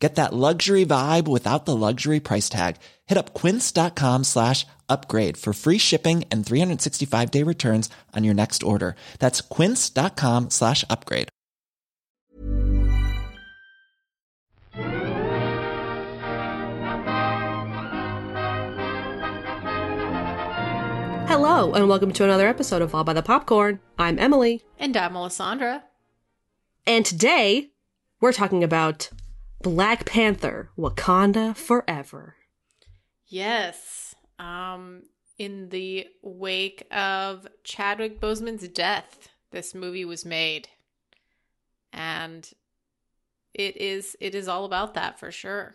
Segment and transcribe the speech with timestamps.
[0.00, 2.76] Get that luxury vibe without the luxury price tag.
[3.06, 8.62] Hit up quince.com slash upgrade for free shipping and 365 day returns on your next
[8.62, 8.96] order.
[9.18, 11.28] That's quince.com slash upgrade.
[21.28, 23.78] Hello, and welcome to another episode of All by the Popcorn.
[23.98, 25.84] I'm Emily, And I'm Alessandra.
[26.86, 27.70] and today
[28.20, 29.10] we're talking about
[29.62, 32.36] Black Panther Wakanda Forever.
[33.26, 34.14] Yes.
[34.38, 35.02] Um,
[35.38, 40.68] in the wake of Chadwick Boseman's death, this movie was made.
[41.92, 42.50] And
[43.52, 45.74] it is it is all about that for sure.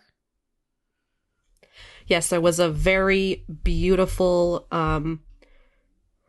[2.07, 5.21] Yes, there was a very beautiful, um,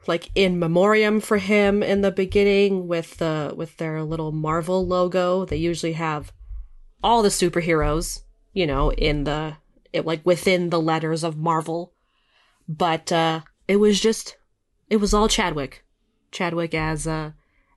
[0.06, 5.44] like in memoriam for him in the beginning with the with their little Marvel logo.
[5.44, 6.32] They usually have
[7.06, 9.56] all the superheroes, you know, in the
[9.92, 11.92] it, like within the letters of Marvel,
[12.68, 14.36] but uh, it was just
[14.90, 15.84] it was all Chadwick,
[16.32, 17.30] Chadwick as uh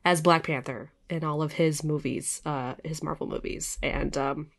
[0.04, 4.52] as Black Panther in all of his movies, uh, his Marvel movies, and um,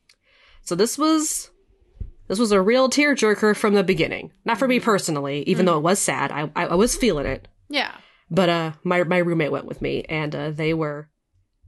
[0.63, 1.51] so this was
[2.29, 4.31] this was a real tearjerker from the beginning.
[4.45, 6.31] Not for me personally, even though it was sad.
[6.31, 7.93] I, I I was feeling it, Yeah.
[8.31, 11.09] but uh, my my roommate went with me, and uh, they were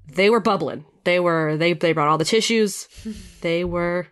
[0.06, 0.84] they were bubbling.
[1.04, 2.88] They were they they brought all the tissues.
[3.40, 4.08] they were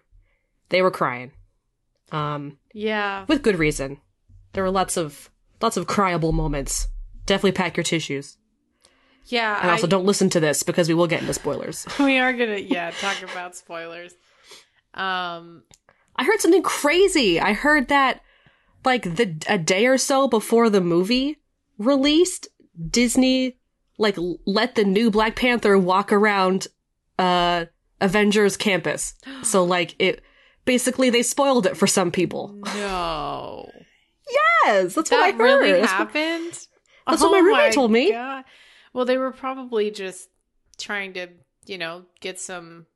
[0.71, 1.33] they were crying,
[2.13, 3.25] um, Yeah.
[3.29, 3.99] with good reason.
[4.53, 6.89] There were lots of lots of cryable moments.
[7.27, 8.37] Definitely pack your tissues,
[9.27, 9.61] Yeah.
[9.63, 11.87] and also I- don't listen to this because we will get into spoilers.
[11.99, 14.15] we are gonna yeah, talk about spoilers.
[14.95, 15.63] Um
[16.17, 17.41] I heard something crazy.
[17.41, 18.21] I heard that
[18.85, 21.39] like the a day or so before the movie
[21.79, 22.49] released,
[22.91, 23.57] Disney
[23.99, 24.17] like
[24.47, 26.67] let the new Black Panther walk around
[27.21, 27.67] uh
[28.01, 29.15] Avengers campus.
[29.43, 30.23] So like it
[30.65, 32.55] basically they spoiled it for some people.
[32.75, 33.71] no.
[34.65, 35.45] Yes, that's what I that heard.
[35.45, 36.67] really That's what- happened?
[37.07, 38.13] that's what my roommate told me.
[38.13, 38.45] God.
[38.93, 40.29] Well, they were probably just
[40.79, 41.27] trying to,
[41.67, 42.87] you know, get some,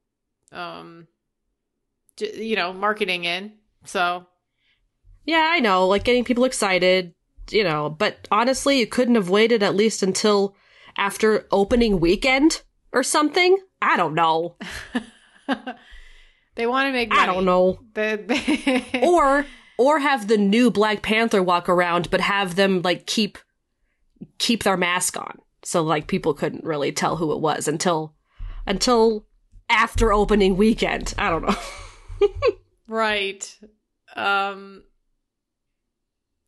[0.52, 1.08] um,
[2.18, 3.52] you know, marketing in.
[3.84, 4.26] So
[5.24, 7.14] Yeah, I know, like getting people excited,
[7.50, 10.54] you know, but honestly, you couldn't have waited at least until
[10.96, 12.62] after opening weekend
[12.92, 13.58] or something.
[13.84, 14.56] I don't know.
[16.56, 17.10] they want to make.
[17.10, 17.20] Money.
[17.20, 17.78] I don't know.
[17.92, 19.44] They- or
[19.78, 23.38] or have the new Black Panther walk around, but have them like keep
[24.38, 28.14] keep their mask on, so like people couldn't really tell who it was until
[28.66, 29.26] until
[29.68, 31.14] after opening weekend.
[31.18, 32.28] I don't know.
[32.88, 33.58] right.
[34.16, 34.84] Um.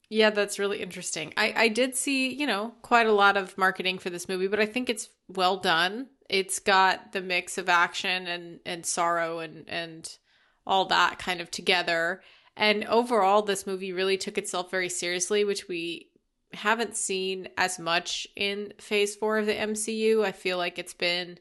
[0.08, 1.34] Yeah, that's really interesting.
[1.36, 4.60] I I did see, you know, quite a lot of marketing for this movie, but
[4.60, 6.06] I think it's well done.
[6.28, 10.18] It's got the mix of action and and sorrow and and
[10.66, 12.22] all that kind of together.
[12.56, 16.10] And overall this movie really took itself very seriously, which we
[16.52, 20.24] haven't seen as much in phase 4 of the MCU.
[20.24, 21.38] I feel like it's been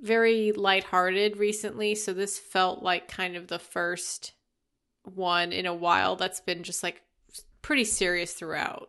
[0.00, 4.32] very lighthearted recently, so this felt like kind of the first
[5.02, 7.02] one in a while that's been just like
[7.62, 8.88] pretty serious throughout.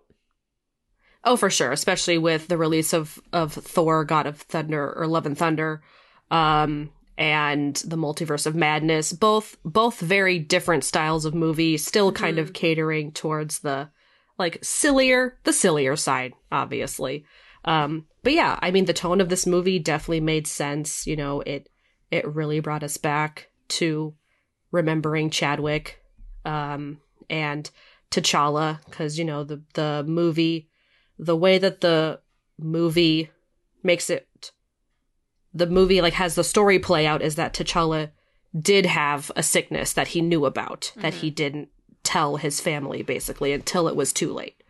[1.28, 5.26] Oh, for sure, especially with the release of of Thor: God of Thunder or Love
[5.26, 5.82] and Thunder,
[6.32, 9.12] um, and the Multiverse of Madness.
[9.12, 13.90] Both both very different styles of movie, still kind of catering towards the
[14.40, 17.26] like sillier, the sillier side, obviously.
[17.66, 21.06] Um, but yeah, I mean, the tone of this movie definitely made sense.
[21.06, 21.68] You know, it
[22.10, 24.16] it really brought us back to
[24.72, 26.02] remembering Chadwick,
[26.46, 27.70] um, and
[28.12, 30.70] T'Challa, because you know the the movie
[31.20, 32.20] the way that the
[32.60, 33.30] movie
[33.84, 34.52] makes it
[35.54, 38.12] the movie like has the story play out is that T'Challa
[38.60, 41.70] did have a sickness that he knew about that he didn't
[42.04, 44.62] tell his family basically until it was too late.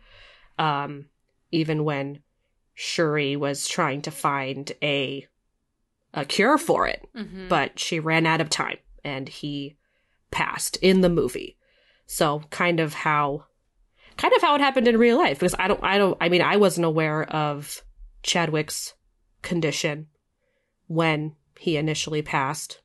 [0.58, 1.06] Um
[1.50, 2.20] even when
[2.74, 5.26] Shuri was trying to find a
[6.14, 7.48] a cure for it, Mm-hmm.
[7.48, 9.76] but she ran out of time and he
[10.30, 11.56] passed in the movie.
[12.06, 13.44] So kind of how
[14.18, 16.42] kind of how it happened in real life because I don't I don't I mean
[16.42, 17.82] I wasn't aware of
[18.22, 18.92] Chadwick's
[19.40, 20.08] condition
[20.88, 22.82] when he initially passed.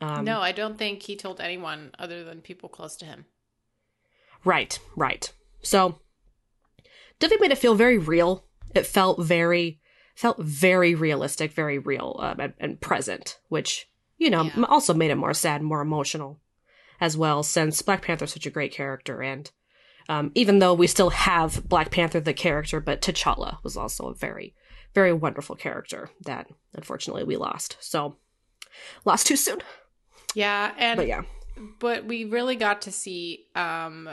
[0.00, 3.26] Um, no, I don't think he told anyone other than people close to him.
[4.44, 5.30] Right, right.
[5.60, 5.98] So
[7.18, 8.44] definitely made it feel very real.
[8.74, 9.80] It felt very
[10.14, 14.64] felt very realistic, very real, um, and, and, present, which you know Yeah.
[14.68, 16.40] also made it more sad, more emotional
[17.00, 17.42] as well.
[17.42, 19.50] Since Black Panther's such a great character, and
[20.08, 24.14] um, even though we still have Black Panther the character, but T'Challa was also a
[24.14, 24.54] very,
[24.94, 27.76] very wonderful character that unfortunately we lost.
[27.80, 28.16] So
[29.04, 29.60] lost too soon.
[30.34, 31.22] Yeah, and But yeah,
[31.78, 34.08] but we really got to see um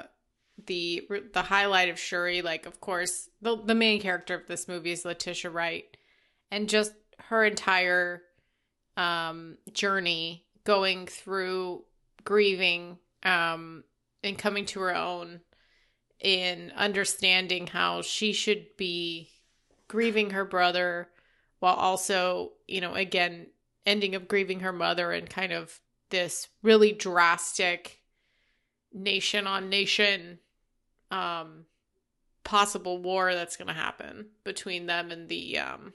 [0.67, 4.91] the the highlight of Shuri like of course the the main character of this movie
[4.91, 5.85] is Letitia Wright
[6.49, 8.21] and just her entire
[8.95, 11.83] um journey going through
[12.23, 13.83] grieving um
[14.23, 15.41] and coming to her own
[16.19, 19.29] in understanding how she should be
[19.87, 21.09] grieving her brother
[21.59, 23.47] while also you know again
[23.85, 25.79] ending up grieving her mother and kind of
[26.09, 28.01] this really drastic
[28.93, 30.39] nation on nation
[31.11, 31.65] um
[32.43, 35.93] possible war that's going to happen between them and the um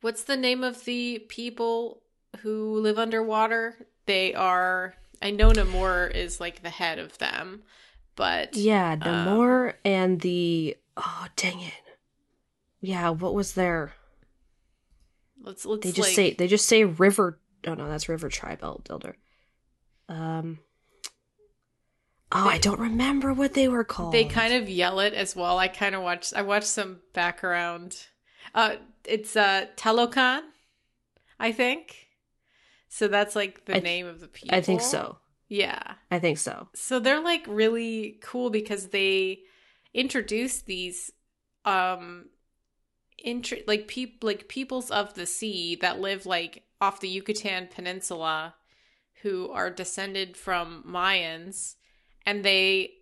[0.00, 2.02] what's the name of the people
[2.42, 3.86] who live underwater?
[4.06, 7.62] They are i know namor is like the head of them
[8.18, 11.72] but yeah, um, Namor and the oh dang it,
[12.80, 13.92] yeah, what was their?
[15.40, 17.38] let's let's They just like, say they just say river.
[17.64, 19.16] Oh no, that's River Tribe Elder.
[20.08, 20.58] Um.
[22.32, 24.12] Oh, I don't remember what they were called.
[24.12, 25.56] They kind of yell it as well.
[25.56, 26.34] I kind of watched.
[26.34, 28.04] I watched some background.
[28.52, 30.40] Uh, it's uh Telokan,
[31.38, 32.08] I think.
[32.88, 34.56] So that's like the I name of the people.
[34.56, 35.18] I think so.
[35.48, 35.94] Yeah.
[36.10, 36.68] I think so.
[36.74, 39.40] So they're like really cool because they
[39.94, 41.10] introduce these
[41.64, 42.26] um
[43.24, 48.54] intr- like peop- like peoples of the sea that live like off the Yucatan peninsula
[49.22, 51.74] who are descended from Mayans
[52.24, 52.92] and they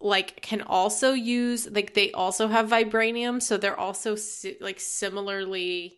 [0.00, 5.97] like can also use like they also have vibranium so they're also si- like similarly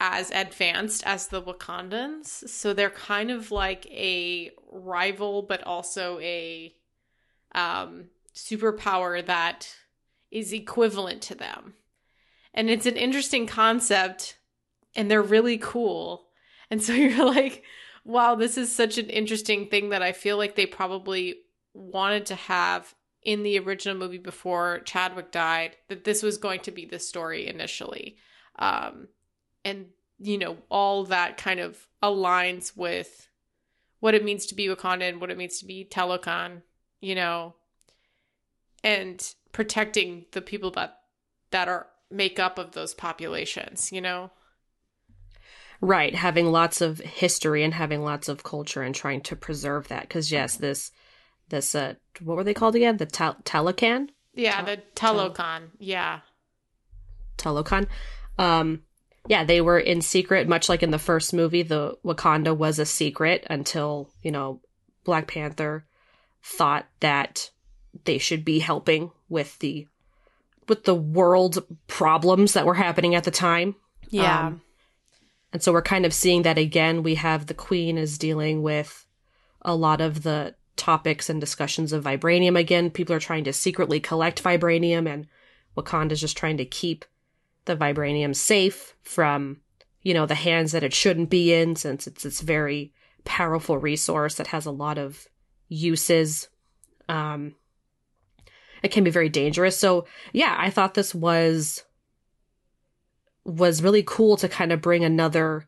[0.00, 2.48] as advanced as the Wakandans.
[2.48, 6.74] So they're kind of like a rival but also a
[7.54, 9.74] um superpower that
[10.30, 11.74] is equivalent to them.
[12.54, 14.38] And it's an interesting concept
[14.96, 16.28] and they're really cool.
[16.70, 17.62] And so you're like
[18.02, 21.34] wow this is such an interesting thing that i feel like they probably
[21.74, 26.70] wanted to have in the original movie before Chadwick died that this was going to
[26.70, 28.16] be the story initially.
[28.58, 29.08] Um,
[29.64, 29.86] and,
[30.18, 33.28] you know, all that kind of aligns with
[34.00, 36.62] what it means to be Wakandan, what it means to be Telokan,
[37.00, 37.54] you know,
[38.82, 40.96] and protecting the people that
[41.50, 44.30] that are make up of those populations, you know.
[45.82, 50.02] Right, having lots of history and having lots of culture and trying to preserve that.
[50.02, 50.90] Because yes, this
[51.48, 52.96] this uh, what were they called again?
[52.98, 55.70] The Tal- Talokan, Yeah, Tel- the Telokan.
[55.78, 56.20] Yeah.
[57.38, 57.86] Talokan.
[58.38, 58.82] Um,
[59.28, 61.62] yeah, they were in secret, much like in the first movie.
[61.62, 64.60] The Wakanda was a secret until you know
[65.04, 65.84] Black Panther
[66.42, 67.50] thought that
[68.04, 69.86] they should be helping with the
[70.68, 73.74] with the world problems that were happening at the time.
[74.08, 74.46] Yeah.
[74.46, 74.62] Um,
[75.52, 77.02] And so we're kind of seeing that again.
[77.02, 79.04] We have the Queen is dealing with
[79.62, 82.90] a lot of the topics and discussions of vibranium again.
[82.90, 85.26] People are trying to secretly collect vibranium, and
[85.76, 87.04] Wakanda's just trying to keep
[87.70, 89.58] the vibranium safe from,
[90.02, 92.92] you know, the hands that it shouldn't be in, since it's this very
[93.24, 95.28] powerful resource that has a lot of
[95.68, 96.48] uses.
[97.08, 97.54] Um,
[98.82, 99.78] it can be very dangerous.
[99.78, 101.84] So yeah, I thought this was
[103.44, 105.66] was really cool to kind of bring another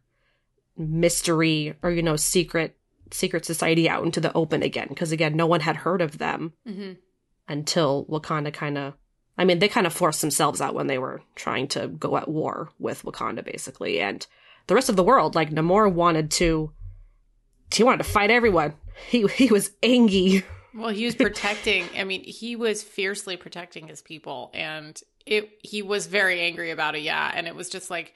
[0.76, 2.76] mystery or you know secret
[3.10, 6.52] secret society out into the open again because again no one had heard of them
[6.66, 6.92] hmm
[7.48, 8.94] until Wakanda kind of
[9.42, 12.28] I mean they kind of forced themselves out when they were trying to go at
[12.28, 14.26] war with Wakanda basically and
[14.68, 16.72] the rest of the world like Namor wanted to
[17.74, 18.74] he wanted to fight everyone
[19.08, 20.44] he he was angry
[20.74, 21.84] Well, he was protecting.
[21.96, 25.50] I mean, he was fiercely protecting his people, and it.
[25.62, 27.02] He was very angry about it.
[27.02, 28.14] Yeah, and it was just like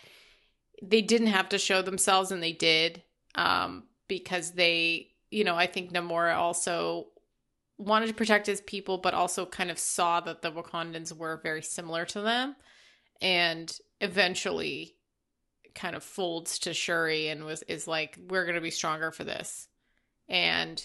[0.83, 3.03] they didn't have to show themselves, and they did,
[3.35, 7.09] um, because they, you know, I think Namora also
[7.79, 11.63] wanted to protect his people, but also kind of saw that the Wakandans were very
[11.63, 12.57] similar to them,
[13.21, 14.97] and eventually,
[15.75, 19.69] kind of folds to Shuri and was is like, "We're gonna be stronger for this,"
[20.29, 20.83] and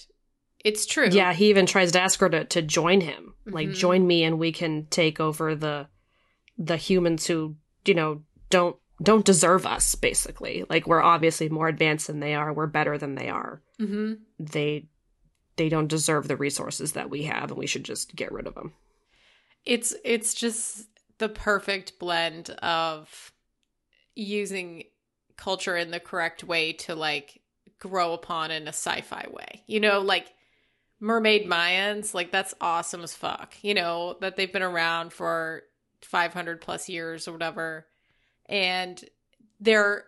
[0.63, 1.07] it's true.
[1.10, 3.33] Yeah, he even tries to ask her to, to join him.
[3.45, 3.75] Like, Mhm.
[3.75, 5.88] join me and we can take over the
[6.57, 7.55] the humans who,
[7.86, 10.63] you know, don't don't deserve us, basically.
[10.69, 13.63] Like we're obviously more advanced than they are, we're better than they are.
[13.79, 14.88] hmm They
[15.55, 18.55] they don't deserve the resources that we have and we should just get rid of
[18.55, 18.74] them.
[19.65, 23.31] It's it's just the perfect blend of
[24.15, 24.84] using
[25.38, 27.41] culture in the correct way to like
[27.79, 29.63] grow upon in a sci-fi way.
[29.67, 30.34] You know, like
[31.00, 33.55] mermaid Mayans, like that's awesome as fuck.
[33.62, 35.63] You know, that they've been around for
[36.01, 37.88] 500 plus years or whatever.
[38.48, 39.03] And
[39.60, 40.05] their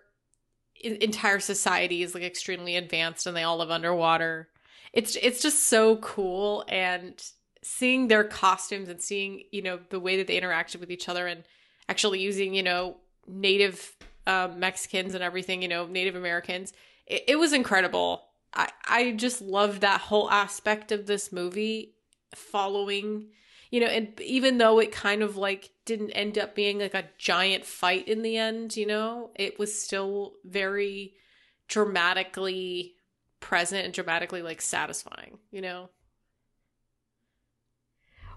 [0.83, 4.49] entire society is like extremely advanced and they all live underwater.
[4.93, 7.21] It's it's just so cool and
[7.63, 11.27] seeing their costumes and seeing, you know, the way that they interacted with each other
[11.27, 11.43] and
[11.89, 12.97] actually using, you know,
[13.27, 13.95] native
[14.27, 16.73] um, Mexicans and everything, you know, Native Americans.
[17.07, 18.23] It, it was incredible.
[18.53, 21.95] I, I just loved that whole aspect of this movie
[22.35, 23.27] following,
[23.71, 27.09] you know, and even though it kind of like didn't end up being like a
[27.17, 31.13] giant fight in the end, you know, it was still very
[31.67, 32.92] dramatically
[33.43, 35.89] present and dramatically like satisfying, you know?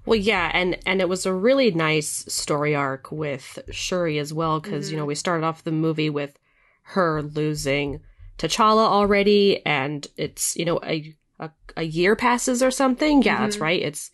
[0.05, 4.61] Well, yeah, and and it was a really nice story arc with Shuri as well
[4.61, 4.93] because mm-hmm.
[4.93, 5.09] you know mm-hmm.
[5.09, 6.39] we started off the movie with
[6.83, 8.01] her losing
[8.39, 13.23] T'Challa already, and it's you know a a, a year passes or something.
[13.23, 13.45] Yeah, mm-hmm.
[13.45, 13.83] that's right.
[13.83, 14.13] It's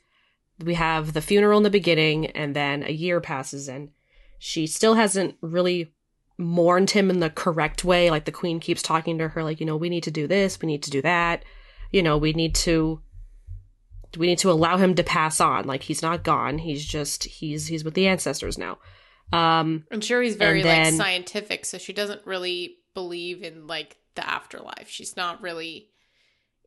[0.65, 3.91] we have the funeral in the beginning, and then a year passes, and
[4.39, 5.93] she still hasn't really
[6.39, 8.11] mourned him in the correct way.
[8.11, 10.61] Like the Queen keeps talking to her, like you know we need to do this,
[10.61, 11.45] we need to do that,
[11.91, 13.01] you know we need to
[14.17, 15.67] we need to allow him to pass on.
[15.67, 16.59] Like he's not gone.
[16.59, 18.79] He's just he's he's with the ancestors now.
[19.33, 23.97] Um I'm sure he's very then, like scientific, so she doesn't really believe in like
[24.15, 24.89] the afterlife.
[24.89, 25.89] She's not really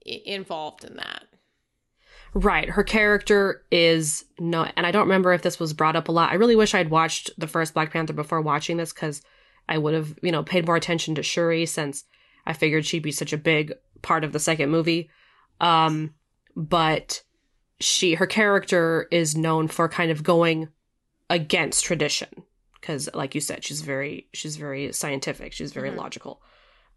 [0.08, 1.26] I- involved in that.
[2.34, 2.70] Right.
[2.70, 6.32] Her character is no, and I don't remember if this was brought up a lot.
[6.32, 9.22] I really wish I'd watched the first Black Panther before watching this because
[9.68, 12.04] I would have, you know, paid more attention to Shuri since
[12.46, 15.10] I figured she'd be such a big part of the second movie.
[15.60, 16.14] Um,
[16.56, 17.24] but
[17.80, 20.70] she her character is known for kind of going
[21.30, 22.30] against tradition
[22.80, 26.00] because like you said she's very she's very scientific she's very mm-hmm.
[26.00, 26.42] logical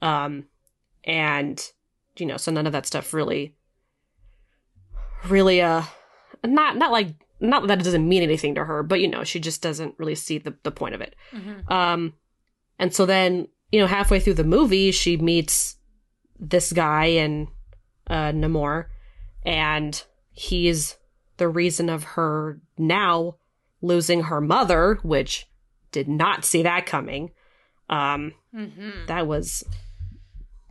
[0.03, 0.45] um
[1.05, 1.73] and
[2.17, 3.57] you know so none of that stuff really
[5.27, 5.83] really uh
[6.45, 7.09] not not like
[7.41, 10.15] not that it doesn't mean anything to her but you know she just doesn't really
[10.15, 11.73] see the, the point of it mm-hmm.
[11.73, 12.13] um
[12.79, 15.77] and so then you know halfway through the movie she meets
[16.39, 17.49] this guy in
[18.09, 18.87] uh namor
[19.45, 20.97] and he's
[21.39, 23.37] the reason of her now
[23.81, 25.49] losing her mother, which
[25.93, 27.31] did not see that coming.
[27.89, 29.07] Um, mm-hmm.
[29.07, 29.65] that was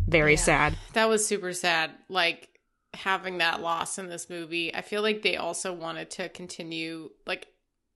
[0.08, 0.78] very yeah, sad.
[0.94, 1.92] That was super sad.
[2.10, 2.50] Like
[2.94, 4.74] having that loss in this movie.
[4.74, 7.48] I feel like they also wanted to continue like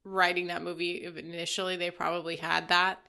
[0.04, 1.78] writing that movie initially.
[1.78, 3.00] They probably had that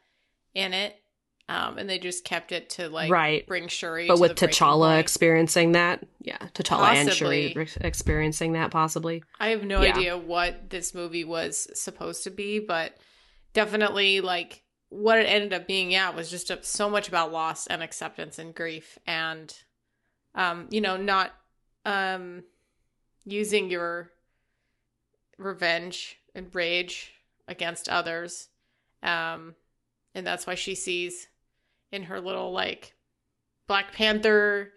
[0.55, 1.03] in it
[1.49, 3.47] um, and they just kept it to like right.
[3.47, 7.47] bring Shuri, but with T'Challa experiencing that, yeah, T'Challa possibly.
[7.47, 9.23] and Shuri experiencing that possibly.
[9.41, 9.91] I have no yeah.
[9.91, 12.97] idea what this movie was supposed to be, but
[13.53, 15.91] definitely like what it ended up being.
[15.91, 19.55] Yeah, was just a, so much about loss and acceptance and grief, and
[20.35, 21.33] um, you know, not
[21.85, 22.45] um,
[23.25, 24.11] using your
[25.37, 27.13] revenge and rage
[27.49, 28.49] against others.
[29.03, 29.55] Um,
[30.15, 31.29] and that's why she sees
[31.91, 32.95] in her little like
[33.67, 34.73] Black Panther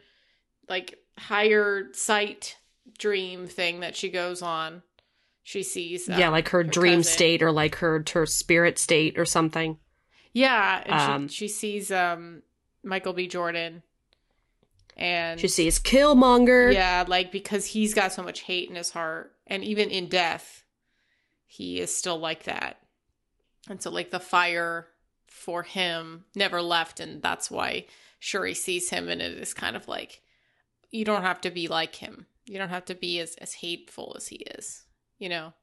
[0.70, 2.58] like higher sight
[2.98, 4.84] dream thing that she goes on.
[5.44, 7.14] She sees yeah, like her, her dream cousin.
[7.14, 9.78] state or like her her spirit state or something.
[10.34, 12.42] Yeah, um, she, she sees um
[12.84, 13.28] Michael B.
[13.28, 13.84] Jordan
[14.98, 16.74] and she sees Killmonger.
[16.74, 20.64] Yeah, like because he's got so much hate in his heart, and even in death,
[21.46, 22.78] he is still like that.
[23.70, 24.88] And so, like the fire
[25.36, 27.86] for him never left and that's why
[28.20, 30.22] Shuri sees him and it is kind of like
[30.90, 32.26] you don't have to be like him.
[32.46, 34.84] You don't have to be as as hateful as he is,
[35.20, 35.54] you know.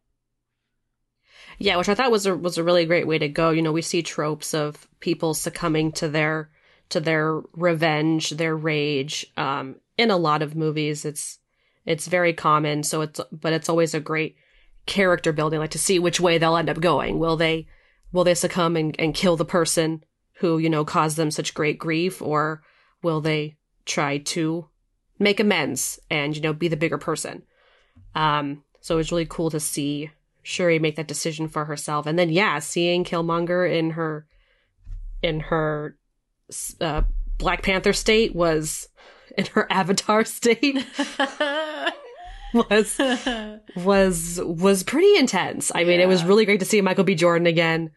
[1.59, 3.51] Yeah, which I thought was a was a really great way to go.
[3.51, 6.51] You know, we see tropes of people succumbing to their
[6.91, 9.27] to their revenge, their rage.
[9.37, 11.39] Um, in a lot of movies, it's
[11.87, 12.83] it's very common.
[12.83, 14.37] So it's but it's always a great
[14.87, 17.19] character building, like to see which way they'll end up going.
[17.19, 17.67] Will they
[18.13, 20.05] will they succumb and, and kill the person
[20.35, 22.63] who, you know, caused them such great grief, or
[23.03, 24.69] will they try to
[25.19, 27.43] make amends and, you know, be the bigger person?
[28.15, 30.11] Um, so it was really cool to see
[30.43, 32.07] Shuri make that decision for herself.
[32.07, 34.27] And then, yeah, seeing Killmonger in her,
[35.23, 35.97] in her,
[36.81, 37.03] uh,
[37.39, 38.89] Black Panther state was
[39.39, 40.85] in her avatar state
[42.53, 43.01] was
[43.77, 45.73] was was pretty intense.
[45.75, 46.05] I mean, yeah.
[46.05, 47.15] it was really great to see Michael B.
[47.15, 47.91] Jordan again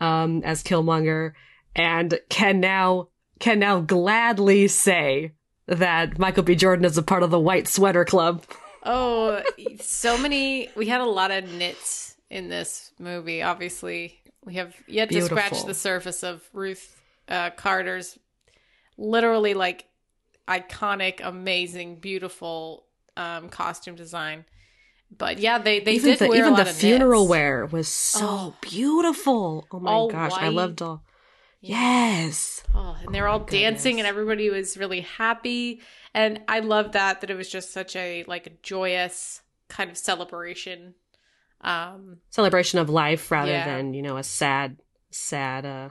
[0.00, 1.32] um, as Killmonger,
[1.74, 5.32] and can now can now gladly say
[5.66, 6.54] that Michael B.
[6.54, 8.44] Jordan is a part of the White Sweater Club.
[8.82, 9.42] Oh,
[9.80, 10.68] so many!
[10.76, 13.42] We had a lot of knits in this movie.
[13.42, 18.18] Obviously, we have yet to scratch the surface of Ruth uh, Carter's
[18.96, 19.86] literally like
[20.46, 22.84] iconic, amazing, beautiful
[23.16, 24.44] um, costume design.
[25.16, 27.30] But yeah, they they even did the, wear even a lot the funeral knits.
[27.30, 28.54] wear was so Oh.
[28.60, 29.66] beautiful.
[29.70, 31.02] Oh my All gosh, I loved all.
[31.60, 32.62] Yes.
[32.74, 35.82] Oh, and they're all dancing, and everybody was really happy.
[36.14, 39.98] And I love that that it was just such a like a joyous kind of
[39.98, 40.94] celebration.
[41.60, 43.66] Um, Celebration of life rather Yeah.
[43.66, 44.78] than, you know, a sad,
[45.10, 45.90] sad, uh,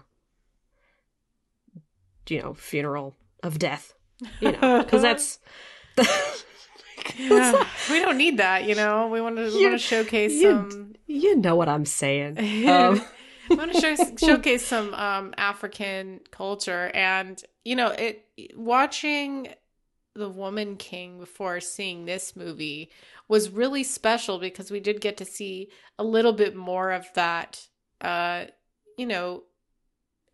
[2.27, 3.93] you know, funeral of death.
[4.39, 5.39] You know, because that's.
[7.17, 9.07] yeah, we don't need that, you know.
[9.07, 10.95] We want to we want to showcase you- some.
[11.07, 12.37] you know what I'm saying.
[12.69, 13.01] Um,
[13.51, 18.25] I want to show, showcase some um, African culture, and you know, it
[18.55, 19.49] watching
[20.15, 22.91] the Woman King before seeing this movie
[23.27, 27.67] was really special because we did get to see a little bit more of that,
[28.01, 28.45] uh,
[28.97, 29.43] you know,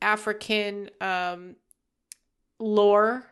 [0.02, 1.56] African um,
[2.60, 3.26] lore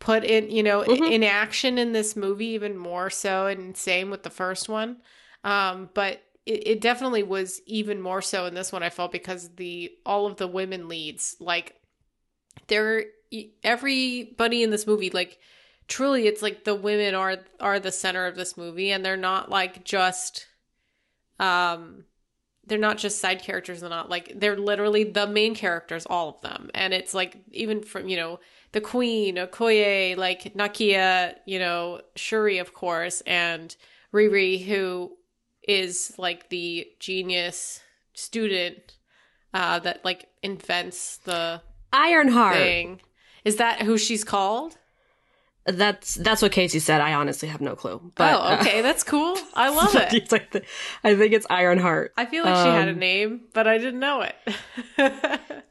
[0.00, 1.12] put in, you know, Mhm.
[1.12, 4.96] in action in this movie even more so, and same with the first one.
[5.44, 8.82] Um, but it, it definitely was even more so in this one.
[8.82, 11.76] I felt because the all of the women leads, like,
[12.66, 13.04] they're
[13.62, 15.38] everybody in this movie, like,
[15.86, 19.50] truly, it's like the women are are the center of this movie, and they're not
[19.50, 20.46] like just,
[21.38, 22.04] um,
[22.70, 23.80] they're not just side characters.
[23.80, 27.82] They're not like they're literally the main characters, all of them, and it's like even
[27.82, 28.38] from you know
[28.72, 33.74] the queen, Okoye, like Nakia, you know Shuri, of course, and
[34.14, 35.16] Riri, who
[35.66, 37.80] is like the genius
[38.14, 38.96] student
[39.52, 41.60] uh that like invents the
[41.92, 42.56] Ironheart.
[42.56, 43.00] thing.
[43.44, 44.78] Is that who she's called?
[45.66, 47.00] That's that's what Casey said.
[47.00, 48.12] I honestly have no clue.
[48.16, 49.36] But, oh, okay, that's cool.
[49.54, 50.12] I love it.
[50.14, 50.62] it's like the,
[51.04, 52.12] I think it's Ironheart.
[52.16, 54.34] I feel like she had a Um, name, but I didn't know it.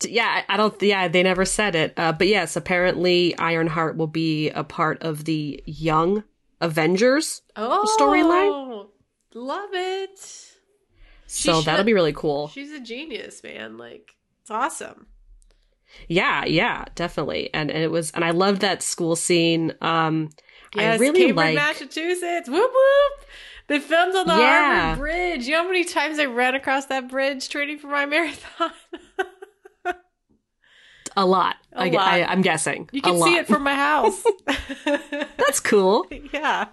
[0.05, 0.79] Yeah, I don't.
[0.81, 1.93] Yeah, they never said it.
[1.97, 6.23] Uh, but yes, apparently Ironheart will be a part of the Young
[6.61, 7.41] Avengers.
[7.57, 8.87] oh, Storyline?
[9.33, 10.19] Love it.
[11.27, 12.47] So should- that'll be really cool.
[12.49, 13.77] She's a genius, man.
[13.77, 15.07] Like it's awesome.
[16.07, 17.49] Yeah, yeah, definitely.
[17.53, 19.73] And, and it was, and I loved that school scene.
[19.81, 20.29] Um,
[20.75, 21.55] Yes, I really Cambridge, like.
[21.55, 22.47] Massachusetts.
[22.47, 23.27] Whoop whoop.
[23.67, 24.81] They filmed on the Yeah.
[24.95, 25.47] Harvard Bridge.
[25.47, 28.71] You know how many times I ran across that bridge training for my marathon?
[31.17, 31.55] A lot.
[31.73, 32.07] A I, lot.
[32.07, 32.87] I, I'm guessing.
[32.91, 34.23] You can see it from my house.
[34.85, 36.05] That's cool.
[36.33, 36.67] yeah.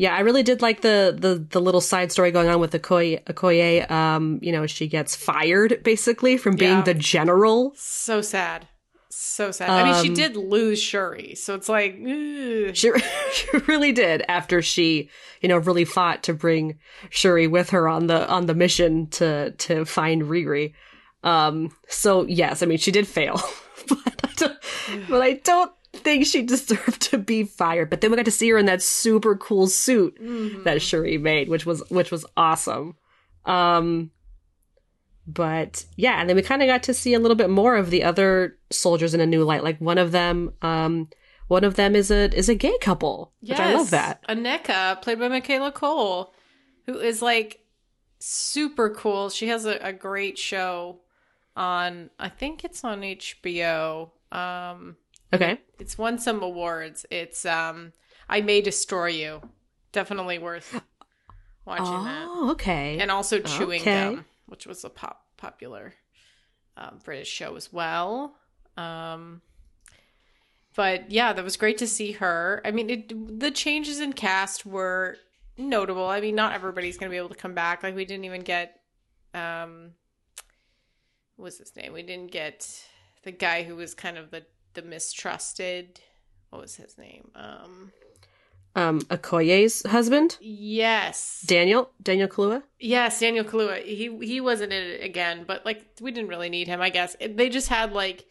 [0.00, 3.22] Yeah, I really did like the the the little side story going on with Okoye.
[3.24, 6.82] Okoye, um, you know, she gets fired basically from being Yeah.
[6.84, 7.74] the general.
[7.76, 8.66] So sad.
[9.10, 9.68] So sad.
[9.68, 12.74] I mean, she Um, did lose Shuri, so it's like, ugh.
[12.74, 12.90] She,
[13.34, 15.10] she really did after she,
[15.42, 16.78] you know, really fought to bring
[17.10, 20.72] Shuri with her on the on the mission to to find Riri.
[21.22, 23.38] Um, so yes, I mean she did fail,
[23.88, 24.58] but I don't,
[25.10, 27.90] but I don't think she deserved to be fired.
[27.90, 30.64] But then we got to see her in that super cool suit Mhm.
[30.64, 32.96] that Shuri made, which was which was awesome.
[33.44, 34.10] Um,
[35.26, 37.90] but yeah, and then we kind of got to see a little bit more of
[37.90, 39.62] the other soldiers in a new light.
[39.62, 41.08] Like one of them, um,
[41.48, 44.26] one of them is a is a gay couple, which I love that.
[44.28, 46.32] Aneka, played by Michaela Coel,
[46.86, 47.60] who is like
[48.18, 49.30] super cool.
[49.30, 51.00] She has a, a great show
[51.56, 54.10] on, I think it's on HBO.
[54.32, 54.96] Um,
[55.32, 57.06] Okay, it's won some awards.
[57.10, 57.92] It's um,
[58.28, 59.42] I May Destroy You.
[59.92, 60.80] Definitely worth
[61.64, 62.26] watching that.
[62.28, 64.14] oh okay, And also Chewing Okay.
[64.14, 65.94] Gum, which was a pop popular
[66.76, 68.36] um, British show as well.
[68.76, 69.42] Um,
[70.76, 72.62] but yeah, that was great to see her.
[72.64, 75.16] I mean, it, the changes in cast were
[75.58, 76.06] notable.
[76.06, 77.82] I mean, not everybody's going to be able to come back.
[77.82, 78.80] Like we didn't even get
[79.34, 79.90] um,
[81.36, 81.92] what's his name?
[81.92, 82.68] We didn't get
[83.24, 86.00] the guy who was kind of the the mistrusted.
[86.50, 87.30] What was his name?
[87.34, 87.92] Um,
[88.76, 92.62] um, Okoye's husband, yes, Daniel Daniel Kaluuya.
[92.78, 93.84] Yes, Daniel Kaluuya.
[93.84, 96.80] He he wasn't in it again, but like we didn't really need him.
[96.80, 98.26] I guess they just had like,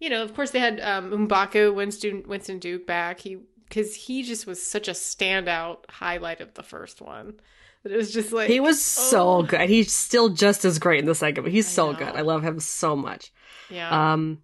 [0.00, 3.20] you know, of course they had um, M'Baku Winston Winston Duke back.
[3.20, 7.34] He because he just was such a standout highlight of the first one.
[7.82, 9.42] That it was just like He was so oh.
[9.42, 9.68] good.
[9.68, 11.98] He's still just as great in the second, but he's I so know.
[11.98, 12.08] good.
[12.14, 13.32] I love him so much.
[13.70, 14.42] yeah Um,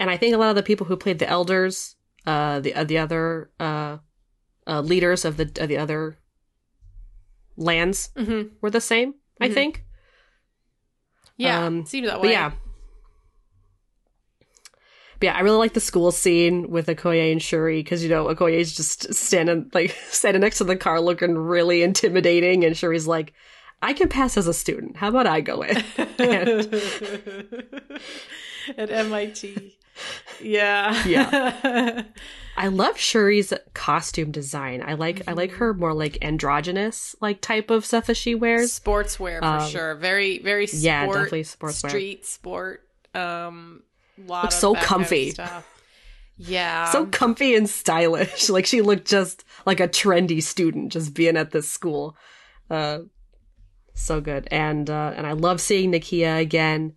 [0.00, 1.94] and I think a lot of the people who played the elders,
[2.26, 3.98] uh, the uh, the other uh,
[4.66, 6.16] uh, leaders of the the other
[7.56, 9.14] lands hmm were the same.
[9.40, 9.54] I Mhm.
[9.54, 9.84] think.
[11.36, 12.32] yeah um, seemed that way.
[12.32, 12.52] yeah.
[15.20, 18.26] But yeah, I really like the school scene with Okoye and Shuri because you know
[18.26, 23.34] Okoye's just standing like standing next to the car, looking really intimidating, and Shuri's like,
[23.82, 24.96] "I can pass as a student.
[24.96, 25.76] How about I go in?"
[26.18, 26.72] And-
[28.78, 29.76] at MIT.
[30.42, 31.06] Yeah.
[31.06, 32.02] Yeah.
[32.56, 34.82] I love Shuri's costume design.
[34.86, 35.58] I like I like Mm-hmm.
[35.60, 38.78] her more like androgynous like type of stuff that she wears.
[38.78, 39.94] Sportswear for Um, sure.
[39.94, 41.88] Very, very sport, yeah, definitely sportswear.
[41.88, 42.82] Street sport.
[43.14, 43.82] Um,
[44.26, 45.34] lot Looks so that kind of comfy.
[46.36, 46.86] Yeah.
[46.90, 48.48] so comfy and stylish.
[48.50, 52.16] Like she looked just like a trendy student just being at this school.
[52.70, 53.00] Uh
[53.94, 54.48] so good.
[54.50, 56.94] And uh and I love seeing Nakia again.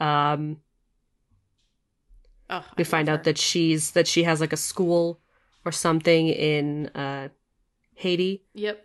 [0.00, 0.58] Um
[2.50, 5.20] oh, we find out that she's that she has like a school
[5.64, 7.28] or something in uh
[7.94, 8.44] Haiti.
[8.54, 8.84] Yep.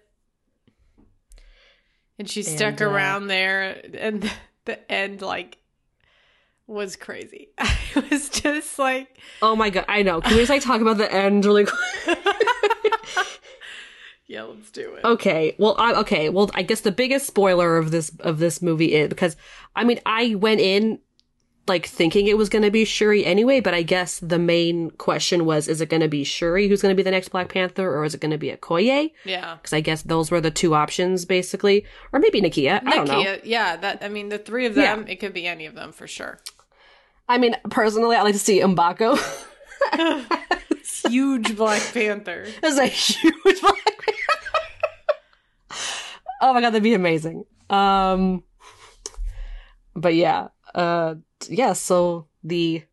[2.20, 4.30] And she stuck And, uh, around there, and
[4.66, 5.58] the end like
[6.68, 7.50] was crazy.
[7.58, 7.78] I
[8.10, 10.22] was just like, Oh my god, I know.
[10.22, 12.18] Can we just like talk about the end really quick?
[14.28, 15.04] yeah, let's do it.
[15.04, 15.56] Okay.
[15.58, 16.30] Well, I, okay.
[16.30, 19.36] Well, I guess the biggest spoiler of this of this movie is because
[19.76, 21.00] I mean I went in
[21.66, 25.46] like thinking it was going to be Shuri anyway, but I guess the main question
[25.46, 27.90] was: Is it going to be Shuri who's going to be the next Black Panther,
[27.96, 29.12] or is it going to be Okoye?
[29.24, 29.56] Yeah.
[29.56, 32.82] Because I guess those were the two options basically, or maybe Nakia.
[32.86, 33.38] I don't know.
[33.44, 34.96] Yeah, that I mean the three of Yeah.
[34.96, 36.40] them, it could be any of them for sure.
[37.30, 39.18] I mean, personally, I like to see M'Baku
[41.10, 42.46] Huge Black Panther.
[42.64, 44.18] as a huge Black Panther.
[46.42, 47.46] oh my god, that'd be amazing.
[47.70, 48.44] Um,
[49.96, 51.16] but yeah, uh,
[51.48, 51.74] yeah.
[51.74, 52.84] So the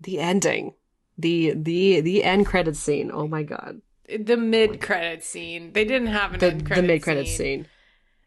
[0.00, 0.74] the ending,
[1.18, 3.10] the the the end credit scene.
[3.12, 5.72] Oh my god, The mid credit scene.
[5.72, 7.66] They didn't have an the end the mid credit scene.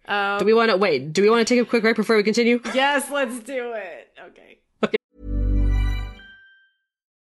[0.07, 1.13] Um, Do we want to wait?
[1.13, 2.59] Do we want to take a quick break before we continue?
[2.73, 4.07] yes, let's do it.
[4.27, 4.95] okay Okay.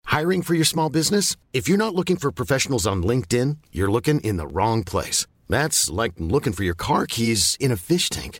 [0.05, 1.35] Hiring for your small business?
[1.53, 5.27] If you're not looking for professionals on LinkedIn, you're looking in the wrong place.
[5.49, 8.39] That's like looking for your car keys in a fish tank.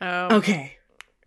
[0.00, 0.72] Um, Okay.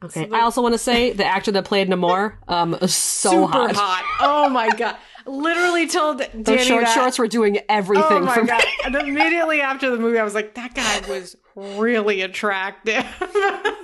[0.04, 0.24] Okay.
[0.24, 3.74] So the- I also want to say the actor that played Namor, um, so super
[3.74, 4.04] hot.
[4.22, 4.96] Oh my god!
[5.26, 6.94] Literally told Danny Those short that.
[6.94, 8.64] shorts were doing everything Oh my for god!
[8.64, 8.70] me.
[8.86, 13.06] And immediately after the movie, I was like, that guy was really attractive.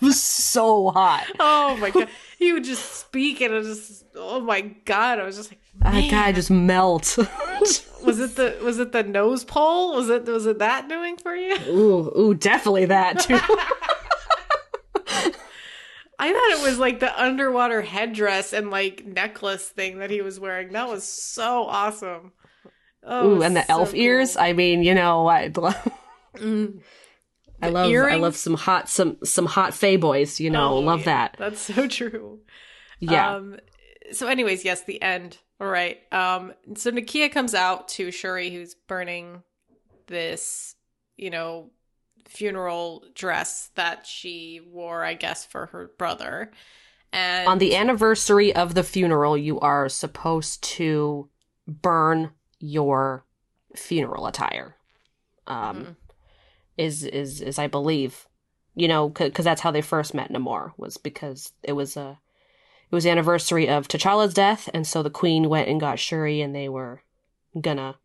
[0.00, 1.24] It was so hot.
[1.40, 2.08] oh my god!
[2.44, 5.18] He would just speak, and I was just, oh my god!
[5.18, 7.16] I was just like, That guy just melt.
[8.02, 9.94] was it the was it the nose pole?
[9.96, 11.56] Was it was it that doing for you?
[11.68, 13.38] ooh, ooh, definitely that too.
[16.16, 20.38] I thought it was like the underwater headdress and like necklace thing that he was
[20.38, 20.68] wearing.
[20.72, 22.32] That was so awesome.
[23.02, 24.00] Oh, Ooh, and the so elf cool.
[24.00, 24.36] ears.
[24.36, 26.80] I mean, you know, I, Mm.
[27.62, 30.38] I love, I love some hot, some some hot fey boys.
[30.40, 31.04] You know, Oh, love yeah.
[31.04, 31.36] that.
[31.38, 32.40] That's so true.
[33.00, 33.56] Yeah, Um,
[34.12, 35.38] so, anyways, yes, the end.
[35.60, 36.00] All right.
[36.12, 39.42] Um, so Nakia comes out to Shuri, who's burning
[40.06, 40.74] this,
[41.16, 41.70] you know,
[42.26, 46.50] funeral dress that she wore, I guess, for her brother.
[47.12, 51.28] And on the anniversary of the funeral, you are supposed to
[51.68, 53.24] burn your
[53.76, 54.76] funeral attire.
[55.46, 55.96] Um, Mhm.
[56.76, 58.26] Is is is I believe,
[58.74, 62.18] you know, because that's how they first met Namor was because it was a
[62.90, 66.40] it was the anniversary of T'Challa's death, and so the Queen went and got Shuri,
[66.40, 67.02] and they were
[67.60, 67.96] gonna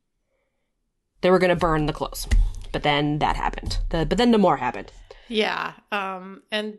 [1.21, 2.27] they were gonna burn the clothes,
[2.71, 3.79] but then that happened.
[3.89, 4.91] The, but then Namor happened.
[5.27, 5.73] Yeah.
[5.91, 6.77] Um, and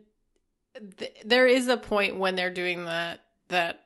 [0.97, 3.85] th- there is a point when they're doing that that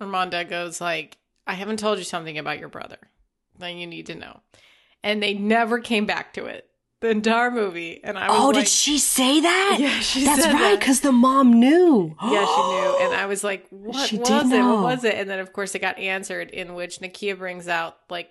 [0.00, 2.98] Ramonda goes like, "I haven't told you something about your brother
[3.58, 4.40] that you need to know,"
[5.02, 6.68] and they never came back to it
[7.04, 8.00] the entire movie.
[8.02, 9.76] And I was Oh, like, did she say that?
[9.78, 12.16] Yeah, she said That's right, because the mom knew.
[12.22, 12.98] Yeah, she knew.
[13.02, 14.46] And I was like, what She was did it?
[14.48, 14.76] know.
[14.76, 15.14] What was it?
[15.16, 18.30] And then, of course, it got answered, in which Nakia brings out, like,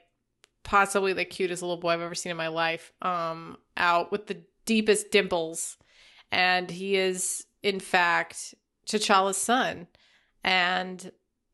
[0.63, 4.37] possibly the cutest little boy I've ever seen in my life, um, out with the
[4.65, 5.77] deepest dimples.
[6.31, 8.55] And he is, in fact,
[8.87, 9.87] T'Challa's son.
[10.43, 11.11] And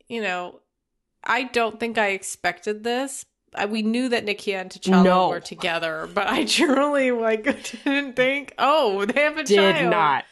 [0.08, 0.62] you know,
[1.24, 3.26] I don't think I expected this.
[3.56, 5.30] I, we knew that Nakia and T'Challa No.
[5.30, 7.44] were together, but I truly like
[7.84, 8.54] didn't think.
[8.58, 9.90] Oh, they have a Did child.
[9.92, 10.26] not.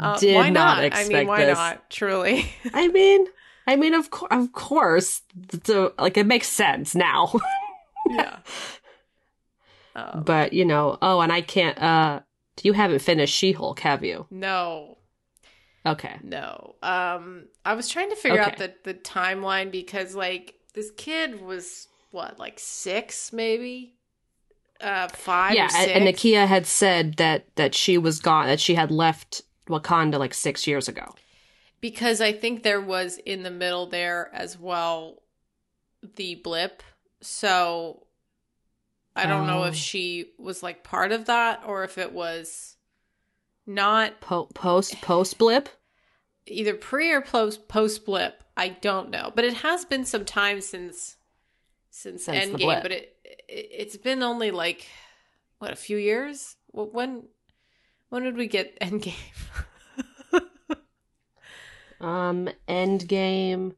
[0.00, 1.56] Uh, did why not I expect mean, why this.
[1.58, 1.90] not?
[1.90, 2.50] Truly.
[2.74, 3.26] I mean,
[3.66, 5.22] I mean, of course, of course.
[5.64, 7.32] So, like, it makes sense now.
[8.08, 8.38] yeah.
[9.94, 11.80] Um, but you know, oh, and I can't.
[11.80, 12.20] uh
[12.62, 14.26] You haven't finished She-Hulk, have you?
[14.30, 14.98] no,
[15.84, 16.16] Okay.
[16.22, 16.76] no.
[16.82, 21.88] Um, I was trying to figure out the the timeline because like this kid was
[22.12, 23.94] what, like six, maybe,
[24.80, 25.54] uh, five.
[25.54, 25.92] yeah, or and, six?
[25.92, 30.34] and Nakia had said that that she was gone, that she had left Wakanda like
[30.34, 31.14] six years ago.
[31.80, 35.22] because I think there was in the middle there as well
[36.16, 36.82] the blip.
[37.20, 38.06] So
[39.16, 39.68] I don't know Oh.
[39.68, 42.76] if she was like part of that or if it was
[43.66, 45.68] not Po- post post blip.
[46.46, 48.42] either pre or post post blip.
[48.56, 51.16] I don't know, but it has been some time since
[51.92, 52.82] since, Since Endgame.
[52.82, 54.86] But it, it it's been only like
[55.58, 56.56] what a few years.
[56.72, 57.28] Wh- When
[58.08, 59.14] when did we get Endgame?
[62.00, 63.76] Um, Endgame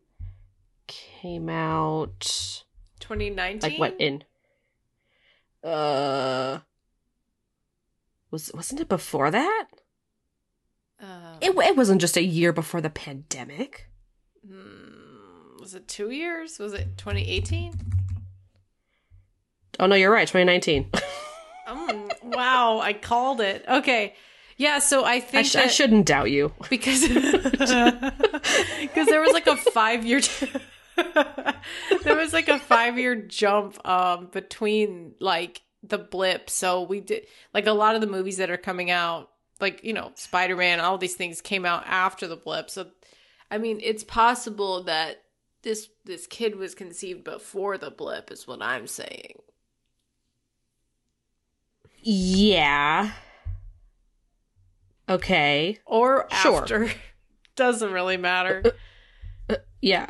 [0.86, 2.20] came out
[3.00, 3.60] 2019.
[3.70, 4.24] like what in?
[5.62, 6.60] Uh,
[8.30, 9.66] was wasn't it before that?
[11.00, 13.88] Um, It it wasn't just a year before the pandemic.
[14.48, 16.58] Hmm, was it two years?
[16.58, 17.74] Was it 2018?
[19.78, 20.28] Oh no, you're right.
[20.28, 20.90] 2019.
[21.66, 23.64] Um, wow, I called it.
[23.68, 24.14] Okay.
[24.56, 26.52] Yeah, so I I, think sh- I shouldn't doubt you.
[26.70, 30.20] because because there was like a five year
[30.96, 37.26] there was like a five year jump um between like the blip so we did
[37.52, 40.98] like a lot of the movies that are coming out like you know spider-man all
[40.98, 42.86] these things came out after the blip so
[43.50, 45.22] i mean it's possible that
[45.62, 49.34] this this kid was conceived before the blip is what i'm saying
[52.06, 53.12] Yeah.
[55.08, 55.78] Okay.
[55.86, 56.62] or Sure.
[56.62, 56.90] after
[57.56, 58.62] doesn't really matter
[59.80, 60.06] Yeah.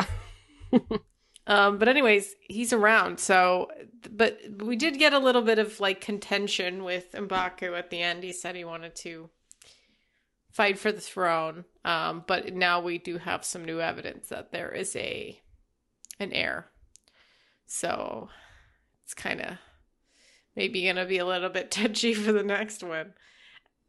[1.46, 3.20] Um, but anyways, he's around.
[3.20, 3.70] So,
[4.10, 8.24] but we did get a little bit of like contention with Mbaku at the end.
[8.24, 9.28] He said he wanted to
[10.50, 11.64] fight for the throne.
[11.84, 15.38] Um, but now we do have some new evidence that there is a
[16.18, 16.70] an heir.
[17.66, 18.30] So
[19.04, 19.58] it's kind of
[20.56, 23.14] maybe going to be a little bit touchy for the next one.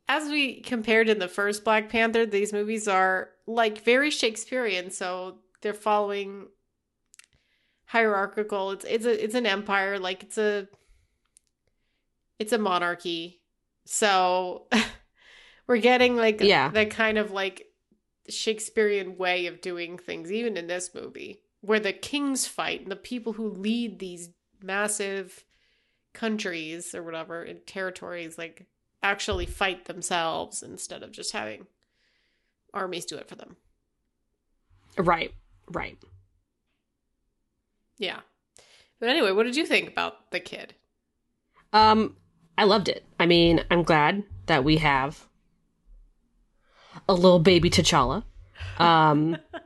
[0.08, 5.40] As we compared in the first Black Panther, these movies are like very Shakespearean, so
[5.62, 6.48] they're following
[7.86, 8.72] hierarchical.
[8.72, 10.68] It's it's a it's an empire, like it's a
[12.40, 13.42] it's a monarchy.
[13.86, 14.68] So
[15.68, 16.70] we're getting like Yeah.
[16.70, 17.68] the kind of like
[18.30, 22.96] Shakespearean way of doing things, even in this movie, where the kings fight and the
[22.96, 24.30] people who lead these
[24.62, 25.45] massive
[26.16, 28.66] countries or whatever and territories like
[29.04, 31.68] actually fight themselves instead of just having
[32.74, 33.58] armies do it for them.
[34.98, 35.32] Right.
[35.70, 35.98] Right.
[37.98, 38.22] Yeah.
[39.00, 40.74] But anyway, what did you think about the kid?
[41.74, 42.16] Um,
[42.58, 43.06] I loved it.
[43.20, 45.28] I mean, I'm glad that we have
[47.08, 48.24] a little baby T'Challa.
[48.80, 49.38] Um,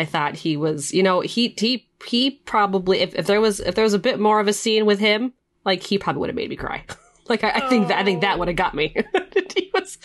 [0.00, 3.74] I thought he was, you know, he he he probably if, if there was if
[3.74, 5.32] there was a bit more of a scene with him,
[5.64, 6.84] like he probably would have made me cry.
[7.28, 8.94] like I, I think that I think that would have got me.
[9.56, 9.98] he was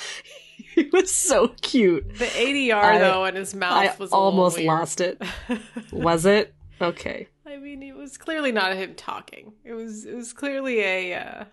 [0.74, 2.18] he was so cute.
[2.18, 5.22] The ADR I- though in his mouth I was almost lost it.
[5.92, 6.54] Was it?
[6.82, 7.28] Okay.
[7.48, 9.54] I mean, it was clearly not him talking.
[9.64, 11.44] It was it was clearly a uh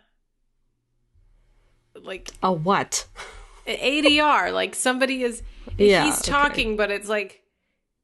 [2.03, 3.07] like A what?
[3.67, 4.53] ADR.
[4.53, 5.43] like somebody is
[5.79, 6.31] Yeah, he's okay.
[6.33, 7.42] talking, but it's like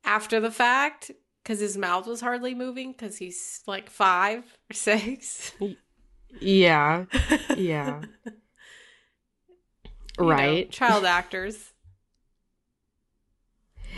[0.08, 1.10] after the fact
[1.42, 5.52] because his mouth was hardly moving because he's like five or six.
[6.40, 7.04] Yeah.
[7.56, 8.02] Yeah.
[10.20, 10.68] You know, right.
[10.72, 11.72] child actors.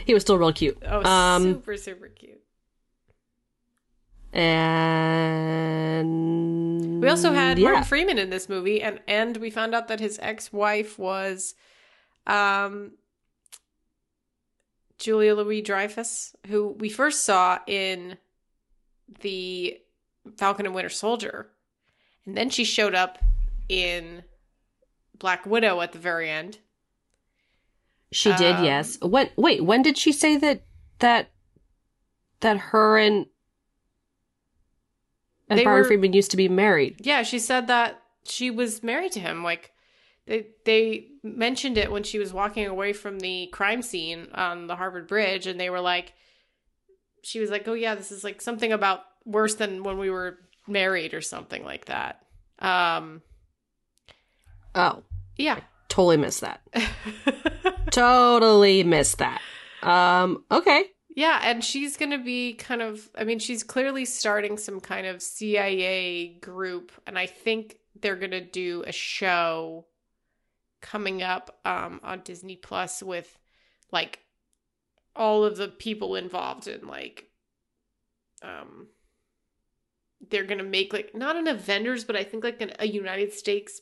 [0.04, 0.76] He was still real cute.
[0.86, 2.42] Oh, um, super super cute.
[4.32, 7.64] and We also had yeah.
[7.64, 11.54] Martin Freeman in this movie, and and we found out that his ex wife was,
[12.26, 12.92] um,
[15.00, 18.18] Julia Louis Dreyfus, who we first saw in
[19.22, 19.78] the
[20.36, 21.48] Falcon and Winter Soldier,
[22.26, 23.18] and then she showed up
[23.68, 24.22] in
[25.18, 26.58] Black Widow at the very end.
[28.12, 28.98] She did, um, yes.
[29.00, 30.62] When wait, when did she say that
[30.98, 31.30] that
[32.40, 33.26] that her and
[35.48, 36.96] and were- Freeman used to be married?
[37.00, 39.42] Yeah, she said that she was married to him.
[39.42, 39.72] Like
[40.30, 44.76] they they mentioned it when she was walking away from the crime scene on the
[44.76, 46.12] Harvard Bridge, and they were like,
[47.24, 50.38] she was like, "Oh yeah, this is like something about worse than when we were
[50.68, 52.22] married or something like that."
[52.60, 53.22] Um,
[54.74, 55.02] Oh,
[55.36, 55.58] yeah.
[55.88, 56.60] totally missed that.
[57.90, 59.40] totally missed that.
[59.82, 60.84] Um, okay.
[61.16, 65.06] Yeah, and she's going to be kind of I mean, she's clearly starting some kind
[65.08, 69.86] of CIA group and I think they're going to do a show
[70.80, 73.38] coming up um on Disney Plus with
[73.92, 74.20] like
[75.14, 77.26] all of the people involved in like
[78.42, 78.88] um
[80.30, 83.80] they're to make like not an Avengers but I think like an, a United States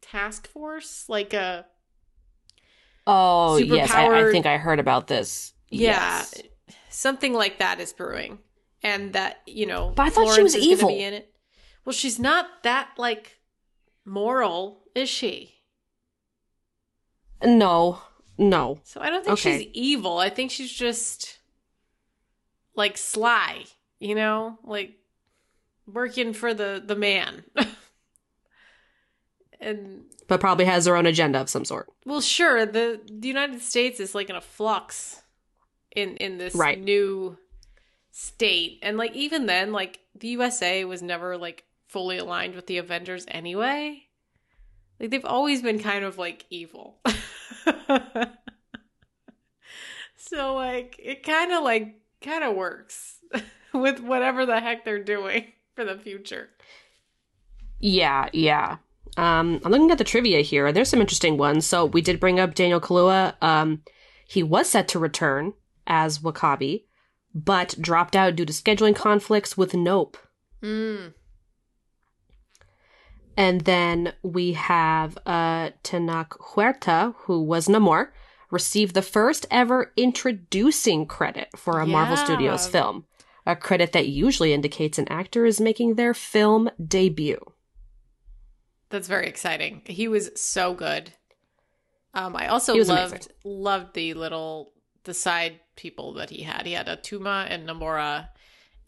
[0.00, 1.66] task force, like a
[3.06, 3.90] Oh, yes.
[3.90, 5.54] I, I think I heard about this.
[5.70, 6.42] Yeah, Yes.
[6.88, 8.38] something like that is brewing,
[8.82, 9.92] and that you know.
[9.96, 10.88] But I thought she was evil.
[10.88, 11.34] Be in it.
[11.84, 13.38] Well, she's not that like
[14.04, 15.54] moral, is she?
[17.44, 18.00] No,
[18.38, 18.80] no.
[18.84, 19.58] So I don't think Okay.
[19.64, 20.18] she's evil.
[20.18, 21.38] I think she's just
[22.74, 23.64] like sly,
[24.00, 24.92] you know, like
[25.86, 27.44] working for the the man.
[29.60, 31.88] and But probably has her own agenda of some sort.
[32.04, 32.66] Well, sure.
[32.66, 35.22] The the United States is like in a flux
[35.94, 36.80] in in this Right.
[36.80, 37.38] new
[38.10, 42.78] state, and like even then, like the USA was never like fully aligned with the
[42.78, 44.04] Avengers anyway.
[45.02, 47.00] Like they've always been kind of like evil.
[50.16, 53.18] so like it kind of like kind of works
[53.74, 56.50] with whatever the heck they're doing for the future.
[57.80, 58.76] Yeah, yeah.
[59.16, 60.70] Um, I'm looking at the trivia here.
[60.70, 61.66] There's some interesting ones.
[61.66, 63.34] So we did bring up Daniel Kaluuya.
[63.42, 63.82] Um,
[64.24, 66.84] he was set to return as W'Kabi,
[67.34, 70.16] but dropped out due to scheduling conflicts with Nope.
[70.62, 71.14] Mm.
[73.42, 78.10] And then we have uh, Tenoch Huerta, who was Namor,
[78.52, 83.04] received the first ever introducing credit for a Marvel Studios film,
[83.44, 87.44] a credit that usually indicates an actor is making their film debut.
[88.90, 89.82] That's very exciting.
[89.86, 91.12] He was so good.
[92.14, 93.32] Um, I also loved amazing.
[93.44, 96.64] loved the little the side people that he had.
[96.64, 98.28] He had Attuma and Namora,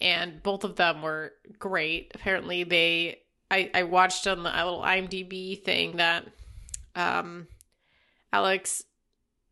[0.01, 2.13] and both of them were great.
[2.15, 6.27] Apparently, they I I watched on the little IMDb thing that
[6.95, 7.49] um
[8.33, 8.85] Alex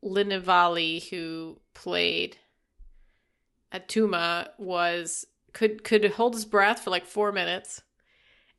[0.05, 2.37] Livinalli, who played
[3.73, 7.83] Attuma, was could could hold his breath for like four minutes.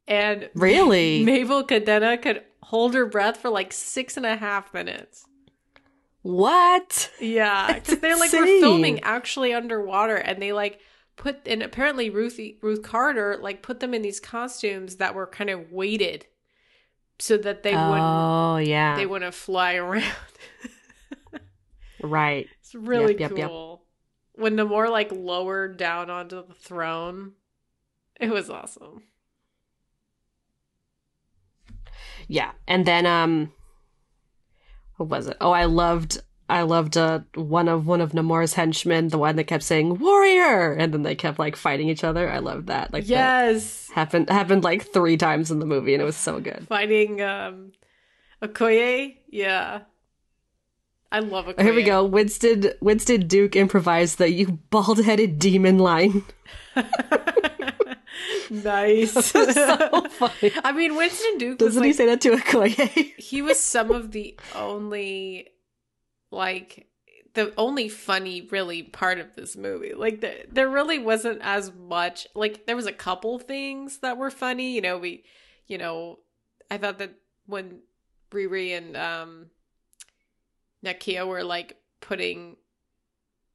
[0.07, 1.23] And Really?
[1.25, 5.25] Mabel Cadena could hold her breath for like six and a half minutes.
[6.21, 7.11] What?
[7.19, 10.79] Yeah, because they're like we're filming actually underwater, and they like
[11.15, 15.49] put and apparently Ruth Ruth Carter like put them in these costumes that were kind
[15.49, 16.25] of weighted,
[17.19, 18.95] so that they wouldn't oh, yeah.
[18.95, 20.03] they wouldn't fly around.
[22.01, 22.47] right.
[22.59, 23.49] it's really Yep, yep, yep.
[23.49, 23.83] cool.
[24.33, 27.33] When Namor like lowered down onto the throne,
[28.19, 29.03] it was awesome.
[32.27, 32.51] Yeah.
[32.67, 33.51] And then um
[34.97, 35.37] what was it?
[35.41, 39.45] Oh, I loved I loved uh, one of one of Namor's henchmen, the one that
[39.45, 42.29] kept saying "warrior," and then they kept like fighting each other.
[42.29, 42.91] I loved that.
[42.93, 46.39] Like, that Yes, happened happened like three times in the movie, and it was so
[46.39, 46.65] good.
[46.67, 47.71] fighting um
[48.41, 49.15] Okoye.
[49.29, 49.81] Yeah,
[51.11, 51.61] I love Okoye.
[51.63, 52.03] Here we go.
[52.03, 56.23] Winston Winston Duke improvised the "you bald headed demon" line.
[58.49, 59.11] nice.
[59.31, 60.51] so funny.
[60.63, 63.13] I mean, Winston Duke Doesn't he like, say that to Okoye?
[63.17, 65.49] he was some of the only
[66.33, 66.87] like
[67.33, 69.93] the only funny really part of this movie.
[69.93, 74.31] Like there, there really wasn't as much like there was a couple things that were
[74.31, 74.73] funny.
[74.73, 75.23] You know we
[75.67, 76.19] you know
[76.69, 77.13] i thought that
[77.45, 77.79] when
[78.31, 79.47] riri and um
[80.83, 82.57] nakia were like putting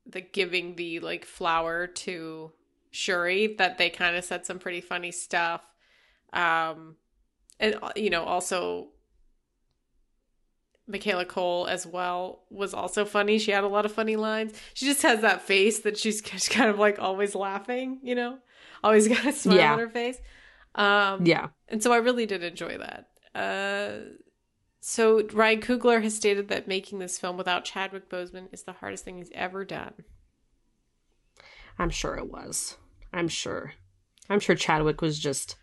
[0.07, 2.53] the giving the like flower to
[2.91, 5.63] shuri that they kind of said some pretty funny stuff.
[6.33, 6.97] Um
[7.61, 8.89] and you know also
[10.89, 13.39] Michaela Coel as well was also funny.
[13.39, 14.53] She had a lot of funny lines.
[14.75, 18.39] She just has that face that she's kind of like always laughing, you know,
[18.83, 19.73] always got a smile Yeah.
[19.75, 20.19] on her face.
[20.75, 21.49] Um, yeah.
[21.69, 23.09] and so I really did enjoy that.
[23.35, 24.05] Uh,
[24.81, 29.05] so Ryan Coogler has stated that making this film without Chadwick Boseman is the hardest
[29.05, 29.93] thing he's ever done.
[31.79, 32.77] I'm sure it was.
[33.13, 33.75] I'm sure.
[34.29, 35.57] I'm sure Chadwick was just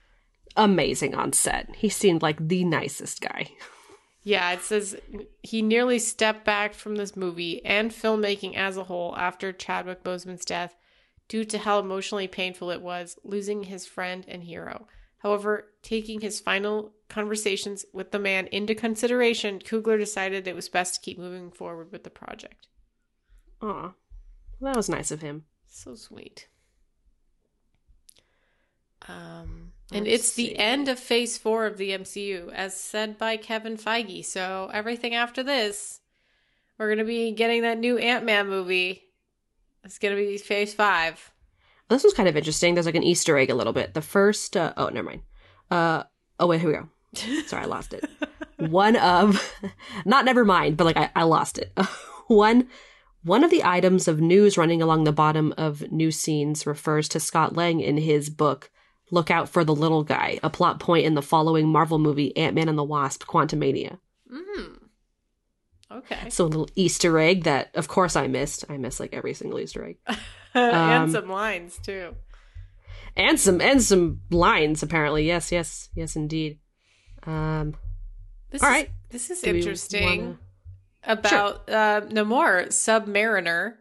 [0.57, 1.69] amazing on set.
[1.77, 3.47] He seemed like the nicest guy.
[4.25, 4.95] Yeah, it says
[5.43, 10.43] he nearly stepped back from this movie and filmmaking as a whole after Chadwick Boseman's
[10.43, 10.75] death
[11.27, 14.87] due to how emotionally painful it was losing his friend and hero.
[15.19, 20.95] However, taking his final conversations with the man into consideration, Coogler decided it was best
[20.95, 22.65] to keep moving forward with the project.
[23.61, 23.93] Aw.
[24.59, 25.45] That was nice of him.
[25.67, 26.47] So sweet.
[29.07, 30.47] Um, and Let's it's see.
[30.47, 34.25] the end of phase four of the MCU, as said by Kevin Feige.
[34.25, 36.01] So everything after this,
[36.77, 39.03] we're going to be getting that new Ant Man movie.
[39.83, 41.31] It's going to be phase five.
[41.89, 42.73] This was kind of interesting.
[42.73, 43.93] There's like an Easter egg a little bit.
[43.93, 45.21] The first, uh, oh, never mind.
[45.69, 46.03] Uh,
[46.39, 46.89] oh wait, here we go.
[47.47, 48.09] Sorry, I lost it.
[48.57, 49.53] One of,
[50.05, 51.77] not never mind, but like I, I lost it.
[52.27, 52.67] one,
[53.23, 57.19] one of the items of news running along the bottom of news scenes refers to
[57.19, 58.71] Scott Lang in his book.
[59.11, 62.55] Look out for the little guy, a plot point in the following Marvel movie, Ant
[62.55, 63.99] Man and the Wasp: Quantumania.
[64.33, 64.79] Mm.
[65.91, 66.29] Okay.
[66.29, 68.65] So a little Easter egg that, of course, I missed.
[68.69, 69.97] I miss like every single Easter egg.
[70.55, 72.15] and Um, some lines, too.
[73.15, 76.59] and some and some lines apparently yes yes yes indeed
[77.25, 77.75] um
[78.49, 78.89] This all is, right.
[79.09, 80.19] This is Do interesting.
[80.25, 80.39] wanna-
[81.07, 83.75] about uh, Namor, Submariner.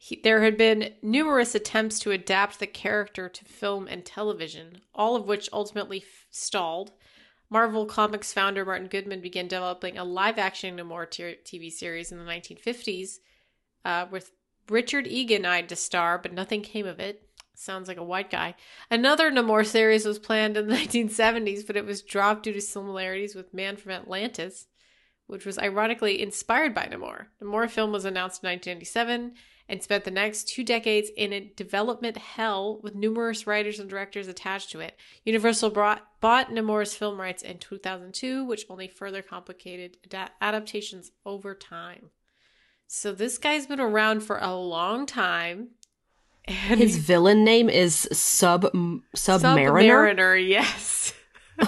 [0.00, 5.16] He, there had been numerous attempts to adapt the character to film and television, all
[5.16, 6.92] of which ultimately f- stalled.
[7.50, 12.18] Marvel Comics founder Martin Goodman began developing a live action Namor t- TV series in
[12.18, 13.16] the 1950s
[13.84, 14.30] uh, with
[14.68, 17.28] Richard Egan eyed to star, but nothing came of it.
[17.54, 18.54] Sounds like a white guy.
[18.88, 23.34] Another Namor series was planned in the 1970s, but it was dropped due to similarities
[23.34, 24.68] with Man from Atlantis
[25.28, 27.26] which was ironically inspired by Namor.
[27.38, 29.34] The Namor film was announced in 1997
[29.68, 34.26] and spent the next two decades in a development hell with numerous writers and directors
[34.26, 34.96] attached to it.
[35.24, 41.54] Universal brought, bought Namor's film rights in 2002, which only further complicated ada- adaptations over
[41.54, 42.10] time.
[42.86, 45.68] So this guy's been around for a long time.
[46.46, 51.12] And his villain name is sub submariner Submariner, yes.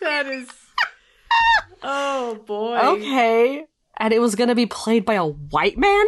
[0.00, 0.48] that is.
[1.84, 2.76] Oh boy.
[2.82, 3.66] okay
[3.98, 6.06] and it was gonna be played by a white man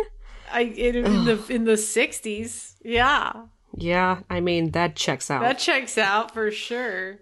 [0.53, 2.76] I in, in the in the sixties.
[2.85, 7.18] Yeah, yeah i mean that checks out that checks out for sure.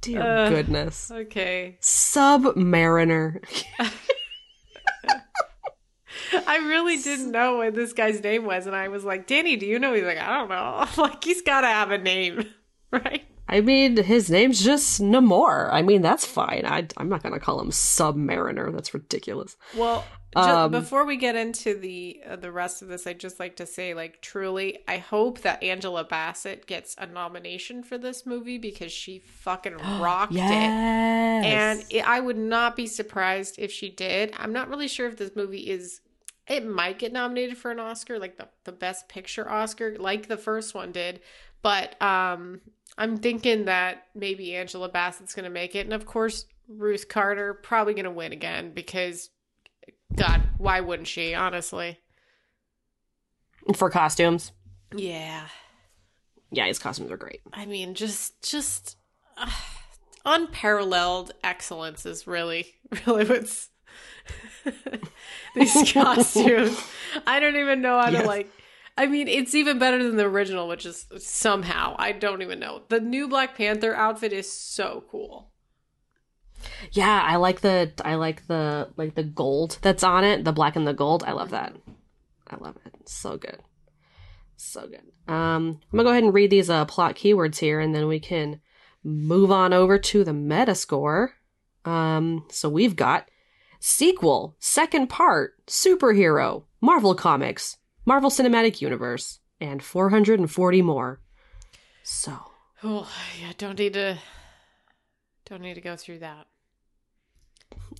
[0.00, 3.42] dear uh, goodness Okay, submariner
[6.46, 9.66] I really didn't know what this guy's name was, and I was like, "Danny, do
[9.66, 12.46] you know?" He's like, "I don't know." Like, he's got to have a name,
[12.90, 13.25] right?
[13.48, 17.60] I mean his name's just namor i mean that's fine I, i'm not gonna call
[17.60, 22.88] him submariner that's ridiculous Well, Um, before we get into the uh, the rest of
[22.88, 27.06] this, I'd just like to say, like, truly, I hope that Angela Bassett gets a
[27.06, 30.40] nomination for this movie because she fucking rocked it.
[30.40, 34.34] And it, I would not be surprised if she did.
[34.36, 36.02] I'm not really sure if this movie is.
[36.48, 40.36] It might get nominated for an Oscar, like the, the Best Picture Oscar, like the
[40.36, 41.20] first one did.
[41.62, 42.60] But um,
[42.98, 45.80] I'm thinking that maybe Angela Bassett's going to make it.
[45.86, 49.30] And of course, Ruth Carter probably going to win again because,
[50.14, 51.98] God, why wouldn't she, honestly?
[53.74, 54.52] for costumes
[54.94, 55.46] Yeah.
[56.52, 58.96] yeah his costumes are great I mean, just just
[59.36, 59.50] uh,
[60.24, 62.74] unparalleled excellence is really
[63.06, 63.70] really what's
[65.54, 66.80] these costumes.
[67.26, 68.22] I don't even know how Yes.
[68.22, 68.50] to like.
[68.96, 72.82] I mean, it's even better than the original, which is somehow I don't even know.
[72.88, 75.50] The new Black Panther outfit is so cool.
[76.92, 80.76] Yeah, I like the I like the like the gold that's on it, the black
[80.76, 81.24] and the gold.
[81.24, 81.76] I love that.
[82.48, 83.08] I love it.
[83.08, 83.60] So good.
[84.56, 85.32] So good.
[85.32, 88.20] Um I'm gonna go ahead and read these uh plot keywords here and then we
[88.20, 88.60] can
[89.04, 91.34] move on over to the meta score.
[91.84, 93.28] Um so we've got
[93.78, 97.76] sequel, second part, superhero, Marvel Comics,
[98.06, 101.20] Marvel Cinematic Universe, and 440 more.
[102.02, 102.52] So
[102.82, 104.18] Oh yeah, don't need to
[105.44, 106.46] don't need to go through that.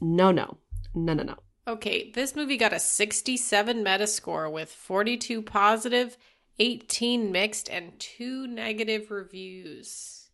[0.01, 0.59] no no.
[0.95, 1.37] No no no.
[1.69, 6.17] Okay, this movie got a 67 Metascore with 42 positive,
[6.61, 10.29] 18 mixed, and two negative reviews.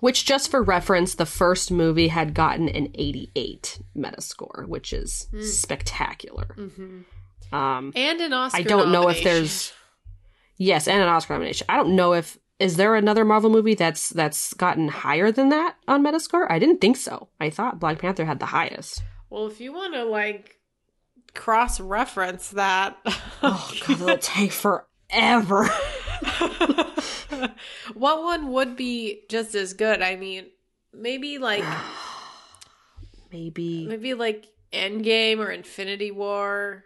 [0.00, 5.40] Which, just for reference, the first movie had gotten an 88 Metascore, which is hmm.
[5.40, 6.54] spectacular.
[6.58, 7.00] Mm-hmm.
[7.52, 8.58] Um, And an Oscar.
[8.58, 9.72] I don't know if there's
[10.56, 11.66] yes, and an Oscar nomination.
[11.68, 15.76] I don't know if is there another Marvel movie that's that's gotten higher than that
[15.88, 16.46] on Metascore.
[16.50, 17.28] I didn't think so.
[17.40, 19.02] I thought Black Panther had the highest.
[19.30, 20.60] Well, if you want to like
[21.34, 22.96] cross reference that.
[23.44, 25.64] Oh god, it'll take forever.
[27.94, 30.00] what one would be just as good?
[30.00, 30.46] I mean,
[30.94, 31.64] maybe like
[33.32, 36.84] Maybe maybe like Endgame or Infinity War.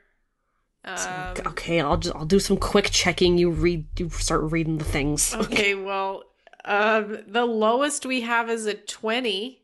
[0.87, 1.81] Um, okay.
[1.81, 3.39] I'll just I'll do some quick checking.
[3.39, 3.87] You read.
[3.99, 5.35] You start reading the things.
[5.45, 6.23] okay, well,
[6.65, 9.63] Um, the lowest we have is a 20,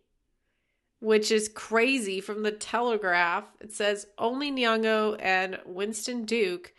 [1.01, 3.45] which is crazy from the Telegraph.
[3.61, 6.73] It says only Nyong'o and Winston Duke,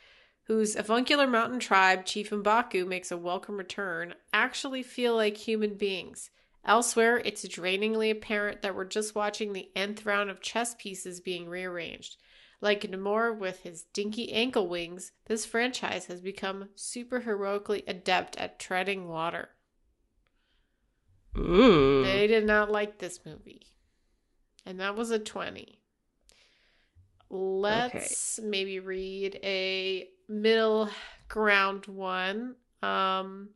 [0.43, 6.29] whose avuncular mountain tribe, Chief M'Baku, makes a welcome return, actually feel like human beings.
[6.65, 11.49] Elsewhere, it's drainingly apparent that we're just watching the nth round of chess pieces being
[11.49, 12.15] rearranged.
[12.63, 18.57] Like Namor with his dinky ankle wings, this franchise has become super heroically adept at
[18.57, 19.49] treading water.
[21.35, 22.05] Mm.
[22.05, 23.67] They did not like this movie.
[24.65, 25.81] And that was a 20.
[27.29, 30.89] Let's maybe read a middle
[31.27, 32.55] ground one.
[32.81, 33.49] Um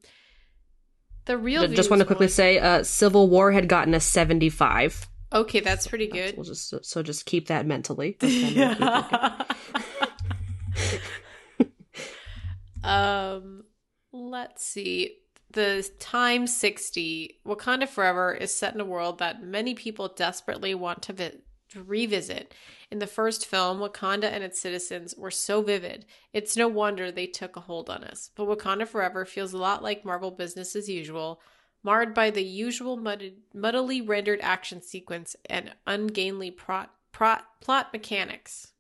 [1.23, 5.07] The real just want to quickly one- say, uh, Civil War had gotten a 75.
[5.33, 6.35] Okay, that's pretty good.
[6.35, 8.17] We'll just so just keep that mentally.
[8.23, 9.47] Okay, I'm gonna
[10.79, 11.01] keep
[11.59, 11.71] it.
[12.83, 13.63] um,
[14.11, 15.17] let's see.
[15.51, 21.01] The time 60, Wakanda Forever is set in a world that many people desperately want
[21.03, 21.31] to, vi-
[21.69, 22.53] to revisit.
[22.91, 26.05] In the first film, Wakanda and its citizens were so vivid.
[26.33, 28.29] It's no wonder they took a hold on us.
[28.35, 31.41] But Wakanda Forever feels a lot like Marvel business as usual,
[31.87, 38.73] marred by the usual muddily rendered action sequence and ungainly prot, prot, plot mechanics.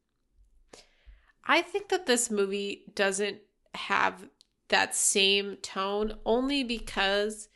[1.45, 3.37] I think that this movie doesn't
[3.75, 4.27] have
[4.67, 7.47] that same tone only because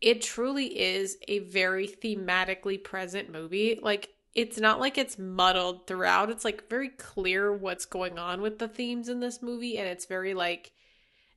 [0.00, 3.78] it truly is a very thematically present movie.
[3.80, 6.30] Like, it's not like it's muddled throughout.
[6.30, 10.06] It's like very clear what's going on with the themes in this movie, and it's
[10.06, 10.72] very like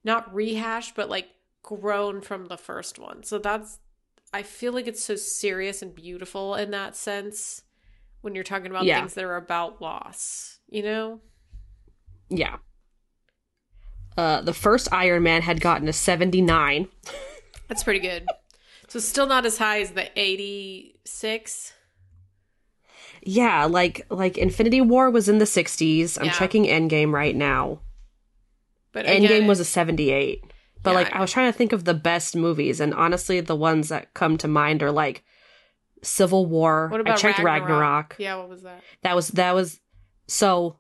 [0.04, 1.30] not rehashed, but like
[1.64, 3.24] grown from the first one.
[3.24, 3.80] So that's,
[4.32, 7.64] I feel like it's so serious and beautiful in that sense
[8.22, 9.00] when you're talking about Yeah.
[9.00, 11.22] things that are about loss, you know?
[12.30, 12.58] Yeah.
[14.16, 16.88] Uh, the first Iron Man had gotten a 79.
[17.68, 18.28] That's pretty good.
[18.88, 21.74] So still not as high as the 86.
[23.26, 26.18] Yeah, like like Infinity War was in the 60s.
[26.20, 26.32] I'm Yeah.
[26.34, 27.80] checking Endgame right now.
[28.92, 30.44] But Endgame again, was a 78.
[30.84, 33.56] But Yeah, like I was trying to think of the best movies and honestly the
[33.56, 35.24] ones that come to mind are like
[36.02, 36.90] Civil War.
[36.90, 37.70] what about I checked Ragnarok?
[37.70, 38.16] Ragnarok.
[38.20, 38.84] Yeah, what was that?
[39.02, 39.80] That was that was
[40.28, 40.78] so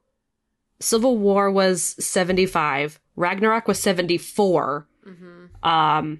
[0.79, 4.87] Civil War was 75, Ragnarok was 74.
[5.07, 5.67] Mm-hmm.
[5.67, 6.19] Um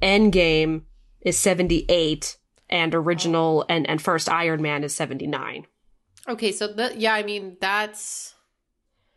[0.00, 0.82] Endgame
[1.20, 2.38] is 78
[2.70, 5.66] and original and and first Iron Man is 79.
[6.28, 8.34] Okay, so the, yeah, I mean that's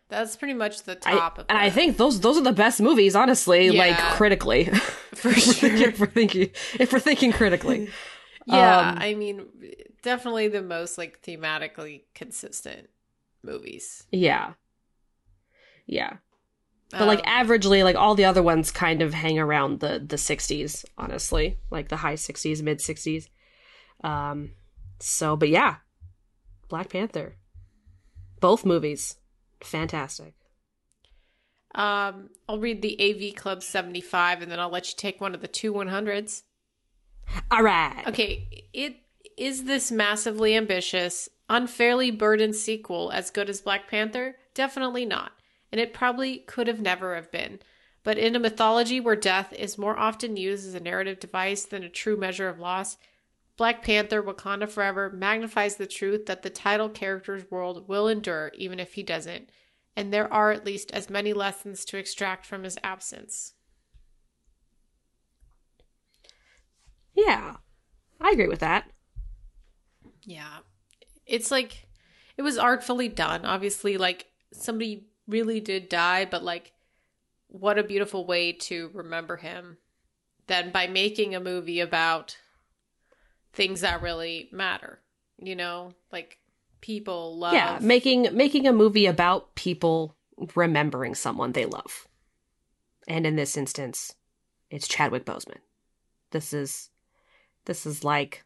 [0.09, 1.49] that's pretty much the I- top of it.
[1.49, 4.65] and I think those those are the best movies honestly, like critically.
[5.13, 5.69] for sure.
[5.75, 6.49] if we're thinking
[6.79, 7.89] if we're thinking critically.
[8.45, 9.45] yeah, Um, I mean
[10.03, 12.89] definitely the most like thematically consistent
[13.43, 14.05] movies.
[14.11, 14.53] Yeah.
[15.87, 16.17] Yeah.
[16.91, 20.17] But like Um, averagely, like all the other ones kind of hang around the the
[20.17, 21.57] sixties, honestly.
[21.71, 23.29] Like the high sixties, mid sixties.
[24.03, 24.51] Um
[24.99, 25.77] so but yeah.
[26.69, 27.35] Black Panther.
[28.39, 29.17] Both movies.
[29.61, 30.33] Fantastic.
[31.73, 35.41] um I'll read the AV Club 75 and then I'll let you take one of
[35.41, 36.43] the two 100s.
[37.53, 38.07] Alright.
[38.07, 38.97] Okay, it
[39.37, 44.37] is this massively ambitious, unfairly burdened sequel as good as Black Panther?
[44.53, 45.31] Definitely not.
[45.71, 47.59] And it probably could have never have been.
[48.03, 51.83] But in a mythology where death is more often used as a narrative device than
[51.83, 52.97] a true measure of loss,
[53.57, 58.79] Black Panther Wakanda Forever magnifies the truth that the title character's world will endure even
[58.79, 59.49] if he doesn't.
[59.95, 63.53] And there are at least as many lessons to extract from his absence.
[67.13, 67.55] Yeah.
[68.19, 68.91] I agree with that.
[70.23, 70.57] Yeah.
[71.25, 71.87] It's like
[72.37, 73.45] it was artfully done.
[73.45, 76.73] Obviously, like somebody really did die, but like
[77.47, 79.77] what a beautiful way to remember him
[80.47, 82.37] than by making a movie about
[83.55, 84.99] things that really matter.
[85.37, 86.37] You know, like
[86.81, 90.15] people love Yeah, making making a movie about people
[90.55, 92.07] remembering someone they love.
[93.07, 94.15] And in this instance,
[94.69, 95.59] it's Chadwick Boseman.
[96.31, 96.89] This is
[97.65, 98.43] this is like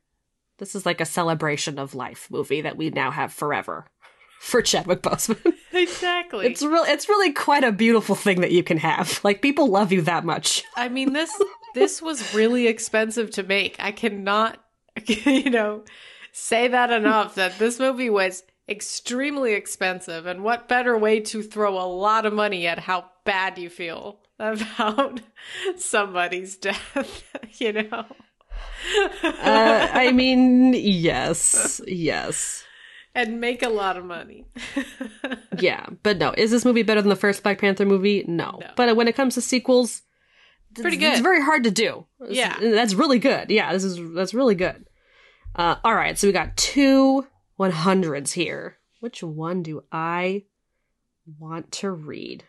[0.57, 3.86] this is like a celebration of life movie that we now have forever
[4.39, 5.53] for Chadwick Boseman.
[5.74, 6.45] exactly.
[6.47, 9.20] It's real it's really quite a beautiful thing that you can have.
[9.24, 10.64] Like people love you that much.
[10.76, 11.32] I mean this
[11.76, 13.76] this was really expensive to make.
[13.80, 14.60] I cannot
[15.05, 15.83] you know
[16.31, 21.77] say that enough that this movie was extremely expensive and what better way to throw
[21.77, 25.21] a lot of money at how bad you feel about
[25.75, 27.23] somebody's death,
[27.57, 28.05] you know.
[29.23, 31.81] Uh, I mean, yes.
[31.87, 32.63] Yes.
[33.15, 34.45] and make a lot of money.
[35.57, 36.33] Yeah, but no.
[36.37, 38.23] Is this movie better than the first Black Panther movie?
[38.27, 38.59] No.
[38.61, 38.67] No.
[38.75, 40.03] But when it comes to sequels,
[40.76, 41.13] Pretty good.
[41.13, 42.05] It's very hard to do.
[42.28, 42.57] Yeah.
[42.59, 43.49] That's really good.
[43.49, 44.86] Yeah, this is that's really good.
[45.55, 47.26] Uh, all right, so we got two
[47.59, 48.78] 100s here.
[48.99, 50.43] Which one do I
[51.39, 52.43] want to read?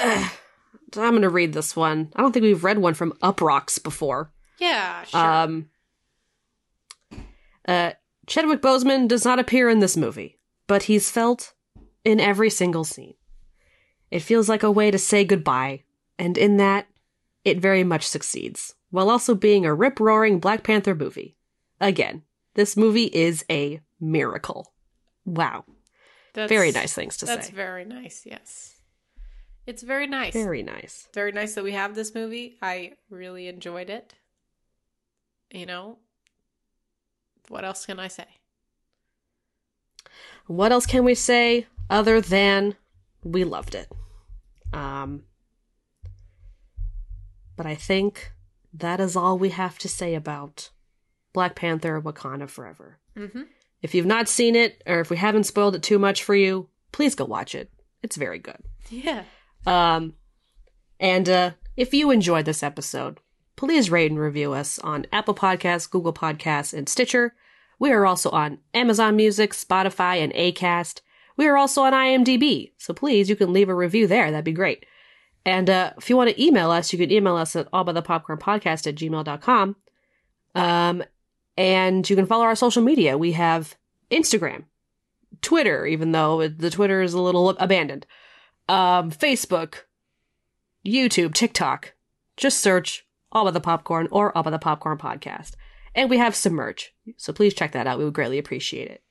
[0.00, 0.28] Uh,
[0.96, 2.12] I'm going to read this one.
[2.16, 4.32] I don't think we've read one from Uproxx before.
[4.58, 5.20] Yeah, sure.
[5.20, 5.70] Um,
[7.66, 7.92] uh,
[8.26, 11.52] Chadwick Boseman does not appear in this movie, but he's felt
[12.04, 13.14] in every single scene.
[14.10, 15.84] It feels like a way to say goodbye,
[16.18, 16.86] and in that,
[17.44, 21.36] it very much succeeds, while also being a rip roaring Black Panther movie.
[21.80, 22.22] Again,
[22.54, 24.72] this movie is a miracle.
[25.24, 25.64] Wow.
[26.34, 27.50] That's- very nice things to That's say.
[27.50, 28.22] That's very nice.
[28.24, 28.76] Yes,
[29.66, 30.32] it's very nice.
[30.32, 31.08] Very nice.
[31.14, 32.56] very nice that we have this movie.
[32.60, 34.14] I really enjoyed it.
[35.50, 35.98] You know,
[37.48, 38.24] what else can I say?
[40.46, 42.74] What else can we say other than
[43.22, 43.90] we loved it?
[44.72, 45.24] Um,
[47.56, 48.32] but I think
[48.72, 50.70] that is all we have to say about
[51.32, 52.98] Black Panther Wakanda Forever.
[53.16, 53.42] Mm-hmm.
[53.82, 56.68] If you've not seen it, or if we haven't spoiled it too much for you,
[56.92, 57.70] please go watch it.
[58.02, 58.58] It's very good.
[58.90, 59.24] Yeah.
[59.66, 60.14] Um,
[60.98, 63.18] and uh, if you enjoyed this episode,
[63.56, 67.34] please rate and review us on Apple Podcasts, Google Podcasts, and Stitcher.
[67.78, 71.00] We are also on Amazon Music, Spotify, and Acast.
[71.36, 74.30] We are also on IMDb, so please, you can leave a review there.
[74.30, 74.86] That'd be great.
[75.44, 78.94] And uh, if you want to email us, you can email us at allbythepopcornpodcast at
[78.94, 79.76] gmail.com.
[80.54, 81.02] Um,
[81.56, 83.18] and you can follow our social media.
[83.18, 83.76] We have
[84.10, 84.64] Instagram,
[85.40, 88.06] Twitter, even though the Twitter is a little abandoned
[88.68, 89.84] um, Facebook,
[90.86, 91.94] YouTube, TikTok.
[92.36, 95.52] Just search All About the Popcorn or All About the Popcorn Podcast.
[95.94, 97.98] And we have some merch, so please check that out.
[97.98, 99.02] We would greatly appreciate it.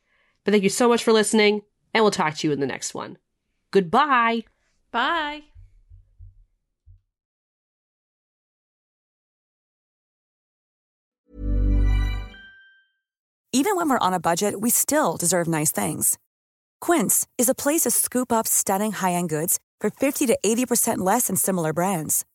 [0.43, 1.61] But thank you so much for listening,
[1.93, 3.17] and we'll talk to you in the next one.
[3.71, 4.43] Goodbye.
[4.91, 5.43] Bye.
[13.53, 16.17] Even when we're on a budget, we still deserve nice things.
[16.79, 21.27] Quince is a place to scoop up stunning high-end goods for 50 to 80% less
[21.27, 22.25] than similar brands.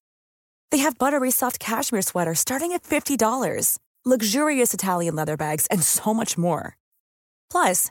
[0.70, 6.12] They have buttery soft cashmere sweaters starting at $50, luxurious Italian leather bags, and so
[6.12, 6.76] much more.
[7.50, 7.90] Plus,